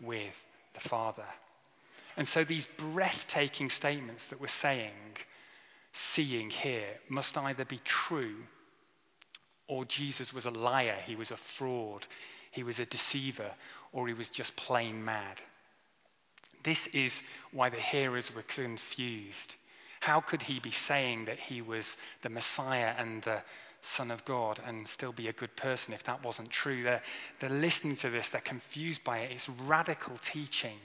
with 0.01 0.35
the 0.75 0.89
Father. 0.89 1.27
And 2.17 2.29
so 2.29 2.45
these 2.45 2.67
breathtaking 2.79 3.71
statements 3.71 4.25
that 4.31 4.41
we're 4.41 4.49
saying, 4.63 5.19
seeing 6.15 6.51
here, 6.51 6.95
must 7.09 7.37
either 7.37 7.65
be 7.65 7.81
true 7.85 8.37
or 9.69 9.85
Jesus 9.85 10.33
was 10.33 10.47
a 10.47 10.51
liar, 10.51 10.97
he 11.07 11.17
was 11.17 11.31
a 11.31 11.39
fraud, 11.59 12.07
he 12.53 12.63
was 12.63 12.79
a 12.79 12.87
deceiver, 12.87 13.51
or 13.93 14.07
he 14.07 14.15
was 14.15 14.29
just 14.29 14.55
plain 14.57 15.05
mad. 15.05 15.41
This 16.65 16.79
is 16.93 17.13
why 17.53 17.71
the 17.71 17.81
hearers 17.81 18.31
were 18.35 18.43
confused. 18.43 19.55
How 20.01 20.21
could 20.21 20.43
he 20.43 20.61
be 20.61 20.71
saying 20.71 21.25
that 21.27 21.39
he 21.39 21.63
was 21.63 21.85
the 22.23 22.29
Messiah 22.29 22.95
and 22.99 23.23
the 23.23 23.43
Son 23.97 24.11
of 24.11 24.25
God 24.25 24.61
and 24.65 24.89
still 24.89 25.13
be 25.13 25.29
a 25.29 25.33
good 25.33 25.57
person 25.57 25.93
if 25.93 26.05
that 26.05 26.25
wasn't 26.25 26.51
true? 26.51 26.83
They're, 26.83 27.03
they're 27.41 27.51
listening 27.51 27.97
to 27.99 28.11
this, 28.11 28.29
they're 28.31 28.41
confused 28.41 29.03
by 29.05 29.19
it. 29.19 29.33
It's 29.33 29.49
radical 29.49 30.19
teaching. 30.33 30.79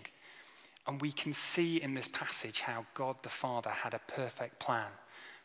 And 0.88 1.02
we 1.02 1.12
can 1.12 1.36
see 1.56 1.82
in 1.82 1.94
this 1.94 2.10
passage 2.14 2.60
how 2.60 2.86
God 2.96 3.18
the 3.24 3.30
Father 3.30 3.70
had 3.70 3.94
a 3.94 4.02
perfect 4.08 4.60
plan 4.60 4.90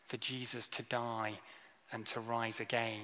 for 0.07 0.17
Jesus 0.17 0.67
to 0.71 0.83
die 0.83 1.39
and 1.91 2.05
to 2.07 2.19
rise 2.19 2.59
again. 2.59 3.03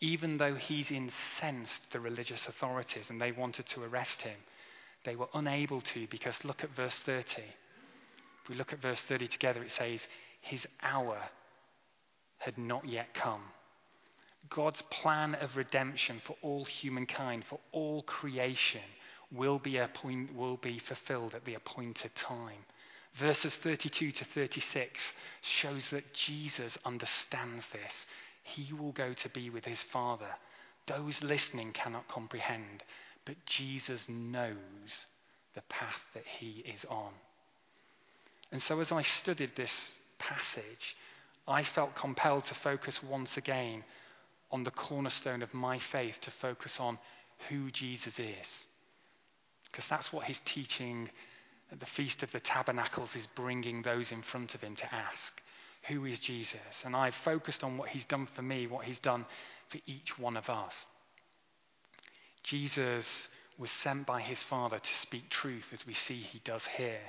Even 0.00 0.38
though 0.38 0.54
he's 0.54 0.90
incensed 0.90 1.80
the 1.92 2.00
religious 2.00 2.46
authorities 2.46 3.06
and 3.08 3.20
they 3.20 3.32
wanted 3.32 3.66
to 3.66 3.82
arrest 3.82 4.22
him, 4.22 4.36
they 5.04 5.16
were 5.16 5.28
unable 5.34 5.80
to 5.80 6.06
because 6.08 6.44
look 6.44 6.62
at 6.62 6.74
verse 6.76 6.96
30. 7.06 7.24
If 8.42 8.48
we 8.48 8.56
look 8.56 8.72
at 8.72 8.82
verse 8.82 9.00
30 9.08 9.28
together, 9.28 9.62
it 9.62 9.72
says, 9.72 10.06
His 10.40 10.66
hour 10.82 11.18
had 12.38 12.58
not 12.58 12.86
yet 12.86 13.14
come. 13.14 13.42
God's 14.50 14.82
plan 14.90 15.34
of 15.36 15.56
redemption 15.56 16.20
for 16.24 16.36
all 16.42 16.64
humankind, 16.64 17.44
for 17.48 17.58
all 17.72 18.02
creation, 18.02 18.82
will 19.32 19.58
be, 19.58 19.78
appoint, 19.78 20.34
will 20.34 20.56
be 20.56 20.78
fulfilled 20.78 21.34
at 21.34 21.44
the 21.44 21.54
appointed 21.54 22.14
time. 22.14 22.64
Verses 23.18 23.54
32 23.62 24.12
to 24.12 24.24
36 24.34 25.02
shows 25.40 25.88
that 25.90 26.12
Jesus 26.12 26.76
understands 26.84 27.64
this. 27.72 28.06
He 28.42 28.72
will 28.72 28.92
go 28.92 29.14
to 29.14 29.28
be 29.30 29.48
with 29.48 29.64
his 29.64 29.82
Father. 29.92 30.28
Those 30.86 31.22
listening 31.22 31.72
cannot 31.72 32.08
comprehend, 32.08 32.82
but 33.24 33.36
Jesus 33.46 34.02
knows 34.08 35.06
the 35.54 35.62
path 35.62 36.00
that 36.14 36.24
he 36.38 36.64
is 36.72 36.84
on. 36.88 37.12
And 38.52 38.62
so, 38.62 38.78
as 38.80 38.92
I 38.92 39.02
studied 39.02 39.56
this 39.56 39.92
passage, 40.18 40.96
I 41.48 41.64
felt 41.64 41.96
compelled 41.96 42.44
to 42.46 42.54
focus 42.54 43.02
once 43.02 43.36
again 43.36 43.82
on 44.50 44.64
the 44.64 44.70
cornerstone 44.70 45.42
of 45.42 45.54
my 45.54 45.78
faith, 45.78 46.16
to 46.22 46.30
focus 46.30 46.72
on 46.78 46.98
who 47.48 47.70
Jesus 47.70 48.18
is. 48.18 48.46
Because 49.64 49.84
that's 49.90 50.12
what 50.12 50.24
his 50.24 50.38
teaching 50.44 51.10
at 51.72 51.80
the 51.80 51.86
Feast 51.86 52.22
of 52.22 52.32
the 52.32 52.40
Tabernacles 52.40 53.14
is 53.16 53.26
bringing 53.34 53.82
those 53.82 54.12
in 54.12 54.22
front 54.22 54.54
of 54.54 54.60
him 54.60 54.76
to 54.76 54.94
ask. 54.94 55.42
Who 55.88 56.04
is 56.04 56.18
Jesus? 56.20 56.82
And 56.84 56.96
I've 56.96 57.14
focused 57.24 57.62
on 57.62 57.78
what 57.78 57.90
he's 57.90 58.04
done 58.04 58.26
for 58.34 58.42
me, 58.42 58.66
what 58.66 58.84
he's 58.84 58.98
done 58.98 59.24
for 59.70 59.78
each 59.86 60.18
one 60.18 60.36
of 60.36 60.48
us. 60.48 60.74
Jesus 62.42 63.28
was 63.58 63.70
sent 63.70 64.06
by 64.06 64.20
his 64.20 64.42
Father 64.44 64.78
to 64.78 64.98
speak 65.02 65.30
truth, 65.30 65.66
as 65.72 65.86
we 65.86 65.94
see 65.94 66.16
he 66.16 66.40
does 66.44 66.64
here, 66.76 67.00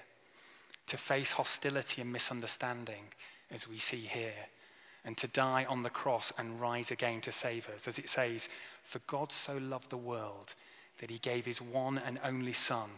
to 0.87 0.97
face 0.97 1.29
hostility 1.31 2.01
and 2.01 2.11
misunderstanding, 2.11 3.03
as 3.51 3.67
we 3.67 3.79
see 3.79 4.01
here, 4.01 4.47
and 5.03 5.17
to 5.17 5.27
die 5.27 5.65
on 5.65 5.83
the 5.83 5.89
cross 5.89 6.31
and 6.37 6.59
rise 6.59 6.91
again 6.91 7.21
to 7.21 7.31
save 7.31 7.67
us. 7.67 7.87
As 7.87 7.97
it 7.97 8.09
says, 8.09 8.47
For 8.91 8.99
God 9.07 9.31
so 9.31 9.57
loved 9.57 9.89
the 9.89 9.97
world 9.97 10.53
that 10.99 11.09
he 11.09 11.19
gave 11.19 11.45
his 11.45 11.61
one 11.61 11.97
and 11.97 12.19
only 12.23 12.53
Son, 12.53 12.89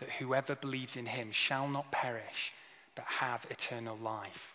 that 0.00 0.10
whoever 0.18 0.54
believes 0.54 0.96
in 0.96 1.06
him 1.06 1.30
shall 1.32 1.68
not 1.68 1.92
perish, 1.92 2.52
but 2.94 3.04
have 3.04 3.40
eternal 3.50 3.96
life. 3.96 4.54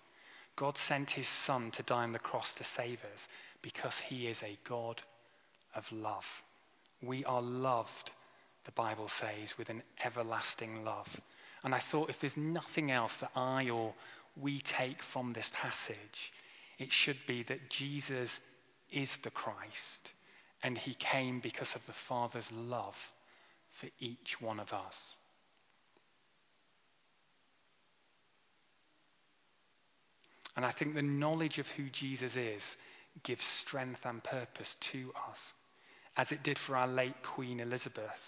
God 0.55 0.77
sent 0.87 1.11
his 1.11 1.27
Son 1.45 1.71
to 1.71 1.83
die 1.83 2.03
on 2.03 2.11
the 2.11 2.19
cross 2.19 2.51
to 2.53 2.63
save 2.75 2.99
us 2.99 3.27
because 3.61 3.93
he 4.07 4.27
is 4.27 4.37
a 4.43 4.57
God 4.67 5.01
of 5.75 5.85
love. 5.91 6.25
We 7.01 7.23
are 7.25 7.41
loved, 7.41 8.11
the 8.65 8.71
Bible 8.71 9.09
says, 9.19 9.57
with 9.57 9.69
an 9.69 9.83
everlasting 10.03 10.83
love. 10.83 11.07
And 11.63 11.73
I 11.73 11.79
thought 11.91 12.09
if 12.09 12.19
there's 12.19 12.37
nothing 12.37 12.91
else 12.91 13.13
that 13.21 13.31
I 13.35 13.69
or 13.69 13.93
we 14.35 14.61
take 14.61 15.01
from 15.13 15.33
this 15.33 15.49
passage, 15.53 16.31
it 16.77 16.91
should 16.91 17.19
be 17.27 17.43
that 17.43 17.69
Jesus 17.69 18.29
is 18.91 19.09
the 19.23 19.31
Christ 19.31 20.11
and 20.63 20.77
he 20.77 20.93
came 20.95 21.39
because 21.39 21.73
of 21.75 21.85
the 21.85 21.93
Father's 22.07 22.51
love 22.51 22.95
for 23.79 23.87
each 23.99 24.41
one 24.41 24.59
of 24.59 24.73
us. 24.73 25.15
And 30.59 30.65
I 30.65 30.73
think 30.73 30.93
the 30.93 31.01
knowledge 31.01 31.57
of 31.57 31.67
who 31.77 31.89
Jesus 31.89 32.35
is 32.35 32.61
gives 33.23 33.45
strength 33.61 34.01
and 34.03 34.21
purpose 34.21 34.75
to 34.91 35.13
us, 35.15 35.53
as 36.17 36.33
it 36.33 36.43
did 36.43 36.59
for 36.59 36.75
our 36.75 36.85
late 36.85 37.23
Queen 37.23 37.61
Elizabeth. 37.61 38.19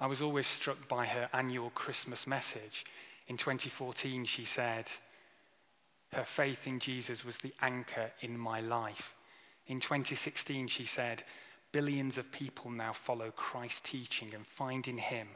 I 0.00 0.06
was 0.06 0.22
always 0.22 0.46
struck 0.46 0.88
by 0.88 1.04
her 1.04 1.28
annual 1.34 1.68
Christmas 1.68 2.26
message. 2.26 2.86
In 3.28 3.36
2014, 3.36 4.24
she 4.24 4.46
said, 4.46 4.86
Her 6.12 6.24
faith 6.34 6.60
in 6.64 6.80
Jesus 6.80 7.22
was 7.22 7.36
the 7.42 7.52
anchor 7.60 8.10
in 8.22 8.38
my 8.38 8.62
life. 8.62 9.12
In 9.66 9.80
2016, 9.80 10.68
she 10.68 10.86
said, 10.86 11.24
Billions 11.72 12.16
of 12.16 12.32
people 12.32 12.70
now 12.70 12.94
follow 13.04 13.32
Christ's 13.32 13.82
teaching 13.84 14.32
and 14.32 14.46
find 14.56 14.88
in 14.88 14.96
him 14.96 15.28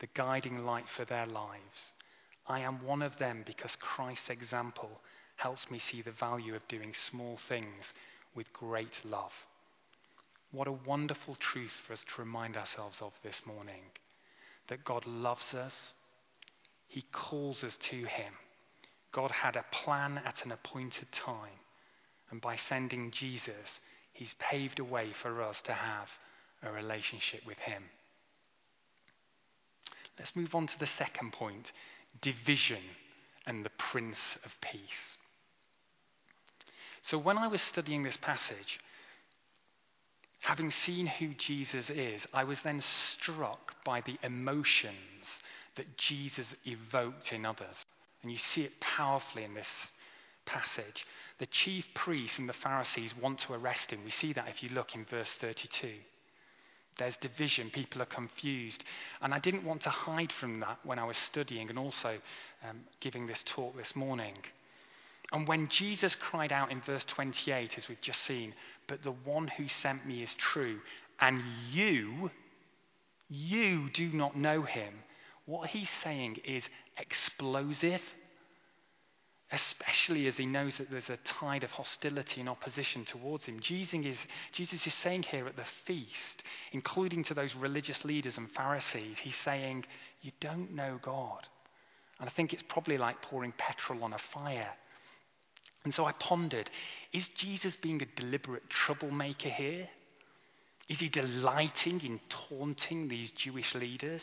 the 0.00 0.08
guiding 0.12 0.66
light 0.66 0.90
for 0.94 1.06
their 1.06 1.24
lives. 1.24 1.94
I 2.48 2.60
am 2.60 2.84
one 2.84 3.02
of 3.02 3.18
them 3.18 3.42
because 3.46 3.76
Christ's 3.78 4.30
example 4.30 4.90
helps 5.36 5.70
me 5.70 5.78
see 5.78 6.02
the 6.02 6.12
value 6.12 6.54
of 6.54 6.66
doing 6.66 6.94
small 7.10 7.38
things 7.48 7.84
with 8.34 8.52
great 8.52 9.04
love. 9.04 9.32
What 10.50 10.66
a 10.66 10.72
wonderful 10.72 11.36
truth 11.36 11.74
for 11.86 11.92
us 11.92 12.02
to 12.04 12.22
remind 12.22 12.56
ourselves 12.56 12.96
of 13.00 13.12
this 13.22 13.42
morning 13.44 13.82
that 14.68 14.84
God 14.84 15.06
loves 15.06 15.52
us, 15.52 15.92
He 16.86 17.04
calls 17.12 17.62
us 17.62 17.76
to 17.90 17.96
Him. 17.96 18.32
God 19.12 19.30
had 19.30 19.56
a 19.56 19.64
plan 19.84 20.20
at 20.24 20.44
an 20.44 20.52
appointed 20.52 21.12
time, 21.12 21.60
and 22.30 22.40
by 22.40 22.56
sending 22.56 23.10
Jesus, 23.10 23.80
He's 24.12 24.34
paved 24.38 24.78
a 24.78 24.84
way 24.84 25.12
for 25.22 25.42
us 25.42 25.60
to 25.62 25.72
have 25.72 26.08
a 26.62 26.72
relationship 26.72 27.42
with 27.46 27.58
Him. 27.58 27.84
Let's 30.18 30.34
move 30.34 30.54
on 30.54 30.66
to 30.66 30.78
the 30.78 30.86
second 30.86 31.32
point 31.32 31.70
division 32.20 32.82
and 33.46 33.64
the 33.64 33.70
Prince 33.70 34.18
of 34.44 34.52
Peace. 34.60 35.16
So, 37.02 37.18
when 37.18 37.38
I 37.38 37.48
was 37.48 37.62
studying 37.62 38.02
this 38.02 38.18
passage, 38.18 38.80
having 40.40 40.70
seen 40.70 41.06
who 41.06 41.34
Jesus 41.34 41.88
is, 41.90 42.26
I 42.34 42.44
was 42.44 42.60
then 42.60 42.82
struck 43.12 43.82
by 43.84 44.02
the 44.02 44.18
emotions 44.22 44.94
that 45.76 45.96
Jesus 45.96 46.54
evoked 46.64 47.32
in 47.32 47.46
others. 47.46 47.76
And 48.22 48.32
you 48.32 48.38
see 48.38 48.62
it 48.62 48.80
powerfully 48.80 49.44
in 49.44 49.54
this 49.54 49.92
passage. 50.44 51.06
The 51.38 51.46
chief 51.46 51.86
priests 51.94 52.38
and 52.38 52.48
the 52.48 52.52
Pharisees 52.54 53.14
want 53.20 53.38
to 53.40 53.54
arrest 53.54 53.92
him. 53.92 54.00
We 54.04 54.10
see 54.10 54.32
that 54.32 54.48
if 54.48 54.62
you 54.62 54.70
look 54.70 54.94
in 54.94 55.04
verse 55.04 55.30
32. 55.40 55.92
There's 56.98 57.16
division. 57.16 57.70
People 57.70 58.02
are 58.02 58.06
confused. 58.06 58.84
And 59.22 59.32
I 59.32 59.38
didn't 59.38 59.64
want 59.64 59.82
to 59.82 59.90
hide 59.90 60.32
from 60.32 60.60
that 60.60 60.78
when 60.84 60.98
I 60.98 61.04
was 61.04 61.16
studying 61.16 61.70
and 61.70 61.78
also 61.78 62.18
um, 62.68 62.80
giving 63.00 63.26
this 63.26 63.42
talk 63.46 63.76
this 63.76 63.94
morning. 63.96 64.34
And 65.32 65.46
when 65.46 65.68
Jesus 65.68 66.14
cried 66.14 66.52
out 66.52 66.70
in 66.70 66.80
verse 66.80 67.04
28, 67.04 67.76
as 67.76 67.88
we've 67.88 68.00
just 68.00 68.24
seen, 68.24 68.54
but 68.86 69.02
the 69.02 69.12
one 69.12 69.48
who 69.48 69.68
sent 69.68 70.06
me 70.06 70.22
is 70.22 70.34
true, 70.38 70.80
and 71.20 71.42
you, 71.70 72.30
you 73.28 73.90
do 73.90 74.08
not 74.12 74.36
know 74.36 74.62
him, 74.62 74.94
what 75.44 75.70
he's 75.70 75.90
saying 76.02 76.38
is 76.44 76.64
explosive 76.98 78.00
especially 79.50 80.26
as 80.26 80.36
he 80.36 80.44
knows 80.44 80.76
that 80.76 80.90
there's 80.90 81.08
a 81.08 81.18
tide 81.24 81.64
of 81.64 81.70
hostility 81.70 82.40
and 82.40 82.48
opposition 82.48 83.04
towards 83.06 83.44
him. 83.44 83.60
Jesus 83.60 84.04
is, 84.04 84.18
Jesus 84.52 84.86
is 84.86 84.94
saying 84.94 85.22
here 85.24 85.46
at 85.46 85.56
the 85.56 85.64
feast, 85.86 86.42
including 86.72 87.24
to 87.24 87.34
those 87.34 87.54
religious 87.54 88.04
leaders 88.04 88.36
and 88.36 88.50
Pharisees, 88.52 89.18
he's 89.18 89.36
saying, 89.36 89.86
You 90.20 90.32
don't 90.40 90.74
know 90.74 90.98
God. 91.00 91.46
And 92.20 92.28
I 92.28 92.32
think 92.32 92.52
it's 92.52 92.64
probably 92.68 92.98
like 92.98 93.22
pouring 93.22 93.54
petrol 93.56 94.04
on 94.04 94.12
a 94.12 94.18
fire. 94.34 94.74
And 95.84 95.94
so 95.94 96.04
I 96.04 96.12
pondered 96.12 96.68
is 97.12 97.26
Jesus 97.36 97.76
being 97.76 98.02
a 98.02 98.20
deliberate 98.20 98.68
troublemaker 98.68 99.48
here? 99.48 99.88
Is 100.88 100.98
he 100.98 101.08
delighting 101.08 102.00
in 102.00 102.20
taunting 102.28 103.08
these 103.08 103.30
Jewish 103.30 103.74
leaders, 103.74 104.22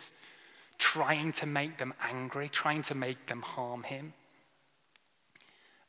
trying 0.78 1.34
to 1.34 1.46
make 1.48 1.80
them 1.80 1.94
angry, 2.00 2.50
trying 2.50 2.84
to 2.84 2.96
make 2.96 3.28
them 3.28 3.42
harm 3.42 3.84
him? 3.84 4.14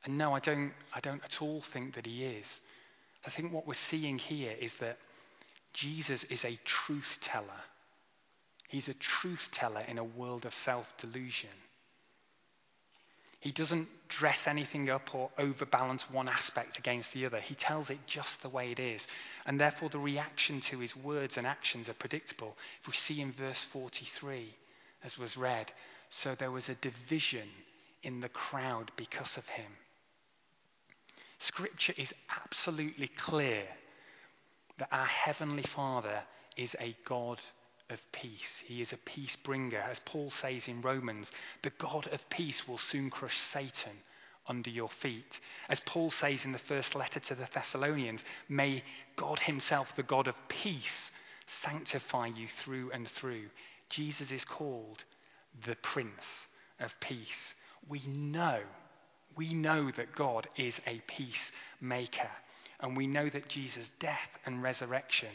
And 0.06 0.16
no, 0.16 0.32
I 0.34 0.40
don't, 0.40 0.72
I 0.94 1.00
don't 1.00 1.22
at 1.24 1.42
all 1.42 1.62
think 1.72 1.96
that 1.96 2.06
he 2.06 2.24
is. 2.24 2.46
I 3.26 3.30
think 3.30 3.52
what 3.52 3.66
we're 3.66 3.74
seeing 3.90 4.18
here 4.18 4.54
is 4.58 4.72
that 4.80 4.98
Jesus 5.74 6.24
is 6.30 6.44
a 6.44 6.58
truth 6.64 7.18
teller. 7.22 7.64
He's 8.68 8.88
a 8.88 8.94
truth 8.94 9.48
teller 9.52 9.82
in 9.86 9.98
a 9.98 10.04
world 10.04 10.44
of 10.44 10.54
self 10.64 10.86
delusion. 10.98 11.50
He 13.40 13.50
doesn't 13.52 13.88
dress 14.08 14.38
anything 14.46 14.88
up 14.90 15.14
or 15.14 15.30
overbalance 15.38 16.04
one 16.10 16.28
aspect 16.28 16.78
against 16.78 17.12
the 17.12 17.26
other. 17.26 17.40
He 17.40 17.54
tells 17.54 17.90
it 17.90 17.98
just 18.06 18.42
the 18.42 18.48
way 18.48 18.72
it 18.72 18.78
is. 18.78 19.02
And 19.44 19.60
therefore, 19.60 19.88
the 19.88 19.98
reaction 19.98 20.60
to 20.70 20.78
his 20.78 20.96
words 20.96 21.36
and 21.36 21.46
actions 21.46 21.88
are 21.88 21.94
predictable. 21.94 22.56
If 22.80 22.88
we 22.88 22.92
see 22.94 23.20
in 23.20 23.32
verse 23.32 23.66
43, 23.72 24.54
as 25.04 25.18
was 25.18 25.36
read. 25.36 25.70
So 26.10 26.34
there 26.36 26.50
was 26.50 26.68
a 26.68 26.74
division 26.76 27.48
in 28.02 28.20
the 28.20 28.28
crowd 28.28 28.90
because 28.96 29.36
of 29.36 29.46
him. 29.46 29.72
Scripture 31.38 31.94
is 31.96 32.12
absolutely 32.44 33.08
clear 33.08 33.64
that 34.78 34.88
our 34.92 35.06
Heavenly 35.06 35.64
Father 35.74 36.22
is 36.56 36.74
a 36.80 36.96
God 37.06 37.40
of 37.90 38.00
peace. 38.12 38.62
He 38.64 38.80
is 38.82 38.92
a 38.92 38.98
peace 38.98 39.36
bringer. 39.36 39.78
As 39.78 40.00
Paul 40.04 40.30
says 40.30 40.68
in 40.68 40.80
Romans, 40.80 41.28
the 41.62 41.72
God 41.78 42.08
of 42.12 42.28
peace 42.30 42.66
will 42.66 42.78
soon 42.78 43.10
crush 43.10 43.38
Satan 43.52 43.92
under 44.48 44.70
your 44.70 44.90
feet. 45.02 45.40
As 45.68 45.80
Paul 45.80 46.10
says 46.10 46.44
in 46.44 46.52
the 46.52 46.58
first 46.58 46.94
letter 46.94 47.20
to 47.20 47.34
the 47.34 47.48
Thessalonians, 47.52 48.20
may 48.48 48.82
God 49.16 49.40
Himself, 49.40 49.88
the 49.96 50.02
God 50.02 50.28
of 50.28 50.34
peace, 50.48 51.10
sanctify 51.64 52.28
you 52.28 52.48
through 52.64 52.90
and 52.92 53.08
through. 53.08 53.46
Jesus 53.88 54.30
is 54.30 54.44
called 54.44 55.04
the 55.64 55.76
Prince 55.76 56.24
of 56.80 56.92
Peace. 57.00 57.54
We 57.88 58.02
know, 58.06 58.60
we 59.36 59.52
know 59.52 59.90
that 59.96 60.14
God 60.14 60.48
is 60.56 60.74
a 60.86 61.02
peacemaker. 61.06 62.30
And 62.80 62.96
we 62.96 63.06
know 63.06 63.28
that 63.30 63.48
Jesus' 63.48 63.88
death 64.00 64.30
and 64.44 64.62
resurrection 64.62 65.30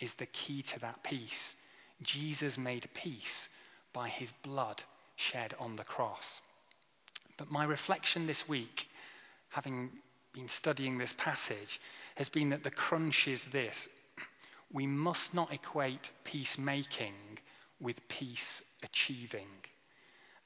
is 0.00 0.12
the 0.18 0.26
key 0.26 0.62
to 0.62 0.80
that 0.80 1.02
peace. 1.02 1.54
Jesus 2.02 2.58
made 2.58 2.88
peace 2.94 3.48
by 3.92 4.08
his 4.08 4.32
blood 4.42 4.82
shed 5.16 5.54
on 5.58 5.76
the 5.76 5.84
cross. 5.84 6.40
But 7.38 7.50
my 7.50 7.64
reflection 7.64 8.26
this 8.26 8.48
week, 8.48 8.86
having 9.48 9.90
been 10.32 10.48
studying 10.48 10.98
this 10.98 11.14
passage, 11.16 11.80
has 12.16 12.28
been 12.28 12.50
that 12.50 12.64
the 12.64 12.70
crunch 12.70 13.26
is 13.26 13.40
this 13.52 13.88
we 14.72 14.86
must 14.86 15.32
not 15.32 15.52
equate 15.52 16.10
peacemaking 16.24 17.14
with 17.80 17.96
peace 18.08 18.62
achieving. 18.82 19.46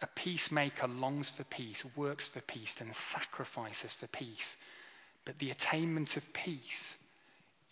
A 0.00 0.07
peacemaker 0.07 0.87
longs 0.87 1.31
for 1.31 1.45
peace, 1.45 1.85
works 1.97 2.28
for 2.28 2.40
peace, 2.43 2.73
and 2.78 2.95
sacrifices 3.12 3.93
for 3.99 4.07
peace. 4.07 4.57
But 5.25 5.38
the 5.38 5.50
attainment 5.50 6.17
of 6.17 6.33
peace, 6.33 6.97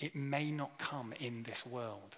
it 0.00 0.14
may 0.16 0.50
not 0.50 0.78
come 0.78 1.12
in 1.12 1.44
this 1.44 1.64
world. 1.64 2.16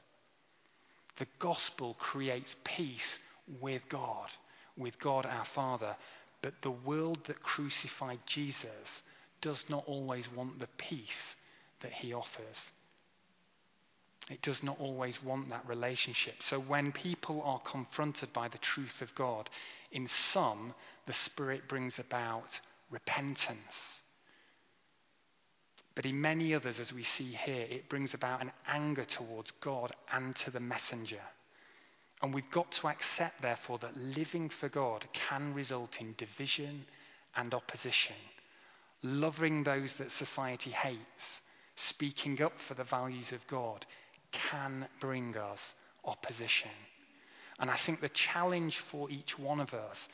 The 1.18 1.26
gospel 1.38 1.94
creates 1.94 2.56
peace 2.64 3.18
with 3.60 3.82
God, 3.88 4.28
with 4.76 4.98
God 4.98 5.26
our 5.26 5.44
Father. 5.54 5.96
But 6.42 6.54
the 6.62 6.70
world 6.70 7.18
that 7.26 7.42
crucified 7.42 8.20
Jesus 8.26 9.02
does 9.40 9.64
not 9.68 9.84
always 9.86 10.26
want 10.34 10.58
the 10.58 10.68
peace 10.78 11.36
that 11.80 11.92
he 11.92 12.12
offers. 12.12 12.72
It 14.30 14.42
does 14.42 14.62
not 14.62 14.78
always 14.78 15.22
want 15.22 15.48
that 15.48 15.66
relationship. 15.66 16.34
So 16.40 16.60
when 16.60 16.92
people 16.92 17.40
are 17.42 17.60
confronted 17.60 18.32
by 18.32 18.48
the 18.48 18.58
truth 18.58 19.00
of 19.00 19.14
God, 19.14 19.48
in 19.90 20.08
some, 20.32 20.74
the 21.06 21.14
Spirit 21.14 21.68
brings 21.68 21.98
about 21.98 22.60
repentance. 22.90 24.02
But 25.94 26.06
in 26.06 26.20
many 26.20 26.54
others, 26.54 26.78
as 26.78 26.92
we 26.92 27.04
see 27.04 27.32
here, 27.44 27.66
it 27.68 27.88
brings 27.88 28.14
about 28.14 28.42
an 28.42 28.52
anger 28.68 29.04
towards 29.04 29.50
God 29.60 29.92
and 30.12 30.36
to 30.36 30.50
the 30.50 30.60
messenger. 30.60 31.22
And 32.22 32.34
we've 32.34 32.50
got 32.50 32.70
to 32.72 32.88
accept, 32.88 33.42
therefore, 33.42 33.78
that 33.78 33.96
living 33.96 34.50
for 34.60 34.68
God 34.68 35.06
can 35.28 35.54
result 35.54 35.90
in 36.00 36.14
division 36.18 36.84
and 37.34 37.54
opposition. 37.54 38.16
Loving 39.02 39.64
those 39.64 39.94
that 39.94 40.10
society 40.10 40.70
hates, 40.70 41.40
speaking 41.76 42.42
up 42.42 42.52
for 42.66 42.74
the 42.74 42.84
values 42.84 43.32
of 43.32 43.46
God, 43.46 43.86
can 44.32 44.86
bring 45.00 45.36
us 45.36 45.60
opposition. 46.04 46.70
And 47.58 47.70
I 47.70 47.78
think 47.84 48.00
the 48.00 48.08
challenge 48.08 48.78
for 48.90 49.10
each 49.10 49.38
one 49.38 49.60
of 49.60 49.74
us 49.74 50.08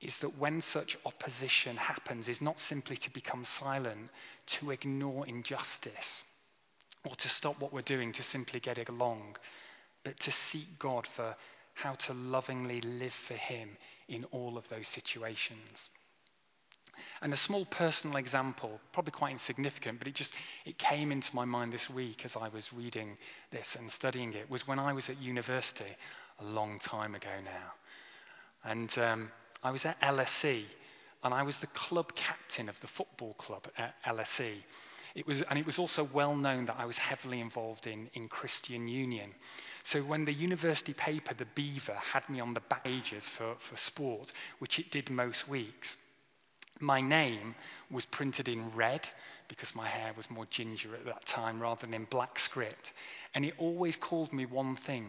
is 0.00 0.14
that 0.20 0.38
when 0.38 0.62
such 0.72 0.96
opposition 1.04 1.76
happens, 1.76 2.28
is 2.28 2.40
not 2.40 2.58
simply 2.60 2.96
to 2.96 3.10
become 3.10 3.44
silent, 3.58 4.10
to 4.46 4.70
ignore 4.70 5.26
injustice, 5.26 6.22
or 7.04 7.16
to 7.16 7.28
stop 7.28 7.60
what 7.60 7.72
we're 7.72 7.82
doing 7.82 8.12
to 8.12 8.22
simply 8.22 8.60
get 8.60 8.78
along, 8.88 9.36
but 10.04 10.18
to 10.20 10.32
seek 10.52 10.78
God 10.78 11.08
for 11.16 11.34
how 11.74 11.94
to 11.94 12.14
lovingly 12.14 12.80
live 12.80 13.14
for 13.26 13.34
Him 13.34 13.76
in 14.08 14.24
all 14.26 14.56
of 14.56 14.68
those 14.68 14.86
situations. 14.88 15.90
And 17.22 17.32
a 17.32 17.36
small 17.36 17.64
personal 17.64 18.16
example, 18.16 18.80
probably 18.92 19.12
quite 19.12 19.32
insignificant, 19.32 19.98
but 19.98 20.08
it 20.08 20.14
just 20.14 20.30
it 20.64 20.78
came 20.78 21.12
into 21.12 21.34
my 21.34 21.44
mind 21.44 21.72
this 21.72 21.88
week 21.90 22.24
as 22.24 22.36
I 22.36 22.48
was 22.48 22.72
reading 22.72 23.16
this 23.50 23.66
and 23.78 23.90
studying 23.90 24.32
it, 24.34 24.50
was 24.50 24.66
when 24.66 24.78
I 24.78 24.92
was 24.92 25.08
at 25.08 25.18
university 25.20 25.96
a 26.40 26.44
long 26.44 26.78
time 26.80 27.14
ago 27.14 27.40
now. 27.44 28.70
And 28.70 28.98
um, 28.98 29.30
I 29.62 29.70
was 29.70 29.84
at 29.84 30.00
LSE, 30.00 30.64
and 31.24 31.34
I 31.34 31.42
was 31.42 31.56
the 31.56 31.66
club 31.68 32.12
captain 32.14 32.68
of 32.68 32.78
the 32.80 32.88
football 32.88 33.34
club 33.34 33.66
at 33.76 33.94
LSE. 34.06 34.62
It 35.14 35.26
was, 35.26 35.42
and 35.50 35.58
it 35.58 35.66
was 35.66 35.78
also 35.78 36.08
well 36.12 36.36
known 36.36 36.66
that 36.66 36.76
I 36.78 36.84
was 36.84 36.96
heavily 36.96 37.40
involved 37.40 37.86
in, 37.86 38.08
in 38.14 38.28
Christian 38.28 38.86
Union. 38.86 39.32
So 39.84 40.02
when 40.02 40.24
the 40.24 40.32
university 40.32 40.92
paper, 40.92 41.34
the 41.34 41.46
Beaver, 41.54 41.94
had 41.94 42.28
me 42.28 42.40
on 42.40 42.54
the 42.54 42.60
pages 42.60 43.24
for, 43.36 43.56
for 43.68 43.76
sport, 43.76 44.30
which 44.58 44.78
it 44.78 44.90
did 44.90 45.10
most 45.10 45.48
weeks, 45.48 45.96
my 46.80 47.00
name 47.00 47.54
was 47.90 48.04
printed 48.06 48.48
in 48.48 48.74
red 48.74 49.06
because 49.48 49.74
my 49.74 49.88
hair 49.88 50.12
was 50.16 50.28
more 50.30 50.46
ginger 50.50 50.94
at 50.94 51.04
that 51.06 51.26
time 51.26 51.60
rather 51.60 51.82
than 51.82 51.94
in 51.94 52.04
black 52.10 52.38
script. 52.38 52.92
And 53.34 53.44
it 53.44 53.54
always 53.58 53.96
called 53.96 54.32
me 54.32 54.46
one 54.46 54.76
thing 54.76 55.08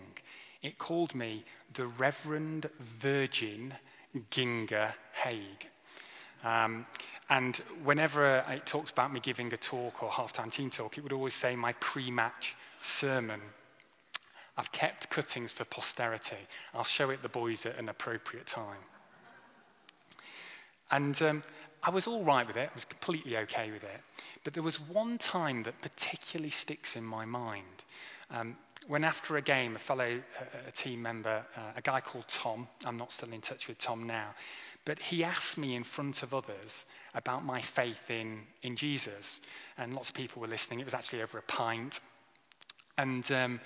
it 0.62 0.78
called 0.78 1.16
me 1.16 1.46
the 1.76 1.88
Reverend 1.88 2.70
Virgin 3.02 3.74
Ginga 4.32 4.94
Haig. 5.14 5.68
Um, 6.44 6.86
and 7.30 7.62
whenever 7.84 8.44
it 8.50 8.66
talks 8.66 8.92
about 8.92 9.14
me 9.14 9.20
giving 9.20 9.54
a 9.54 9.58
talk 9.58 10.02
or 10.04 10.10
halftime 10.10 10.52
team 10.52 10.70
talk, 10.70 10.98
it 10.98 11.02
would 11.02 11.14
always 11.14 11.34
say 11.36 11.56
my 11.56 11.74
pre 11.74 12.12
match 12.12 12.56
sermon. 13.00 13.42
I've 14.58 14.72
kept 14.72 15.10
cuttings 15.10 15.54
for 15.54 15.64
posterity. 15.66 16.48
I'll 16.74 16.84
show 16.84 17.10
it 17.10 17.22
the 17.22 17.30
boys 17.30 17.66
at 17.66 17.78
an 17.78 17.88
appropriate 17.88 18.48
time. 18.48 18.80
And 20.92 21.20
um, 21.22 21.44
I 21.84 21.92
was 21.92 22.08
all 22.08 22.24
right 22.24 22.46
with 22.46 22.58
it, 22.58 22.70
I 22.72 22.76
was 22.76 22.86
completely 22.86 23.38
okay 23.38 23.72
with 23.72 23.84
it. 23.84 24.02
But 24.44 24.54
there 24.54 24.64
was 24.64 24.80
one 24.80 25.18
time 25.18 25.64
that 25.64 25.82
particularly 25.82 26.52
sticks 26.52 26.96
in 26.96 27.04
my 27.04 27.26
mind. 27.26 27.84
Um, 28.32 28.58
when 28.88 29.04
after 29.04 29.38
a 29.38 29.42
game, 29.42 29.76
a 29.76 29.80
fellow 29.80 30.22
a 30.68 30.72
team 30.72 31.02
member, 31.02 31.44
uh, 31.56 31.72
a 31.76 31.82
guy 31.82 32.02
called 32.02 32.26
Tom, 32.42 32.68
I'm 32.86 32.98
not 32.98 33.12
still 33.12 33.32
in 33.32 33.42
touch 33.42 33.68
with 33.68 33.78
Tom 33.80 34.08
now, 34.08 34.34
but 34.86 35.00
he 35.00 35.24
asked 35.24 35.58
me 35.58 35.76
in 35.76 35.84
front 35.84 36.24
of 36.24 36.34
others 36.34 36.86
about 37.14 37.44
my 37.46 37.62
faith 37.76 38.10
in, 38.10 38.42
in 38.64 38.76
Jesus. 38.76 39.42
And 39.78 39.94
lots 39.94 40.10
of 40.10 40.16
people 40.16 40.42
were 40.42 40.48
listening. 40.48 40.80
It 40.80 40.86
was 40.86 40.94
actually 40.94 41.22
over 41.22 41.38
a 41.38 41.44
pint. 41.44 42.00
And 42.98 43.30
um, 43.32 43.60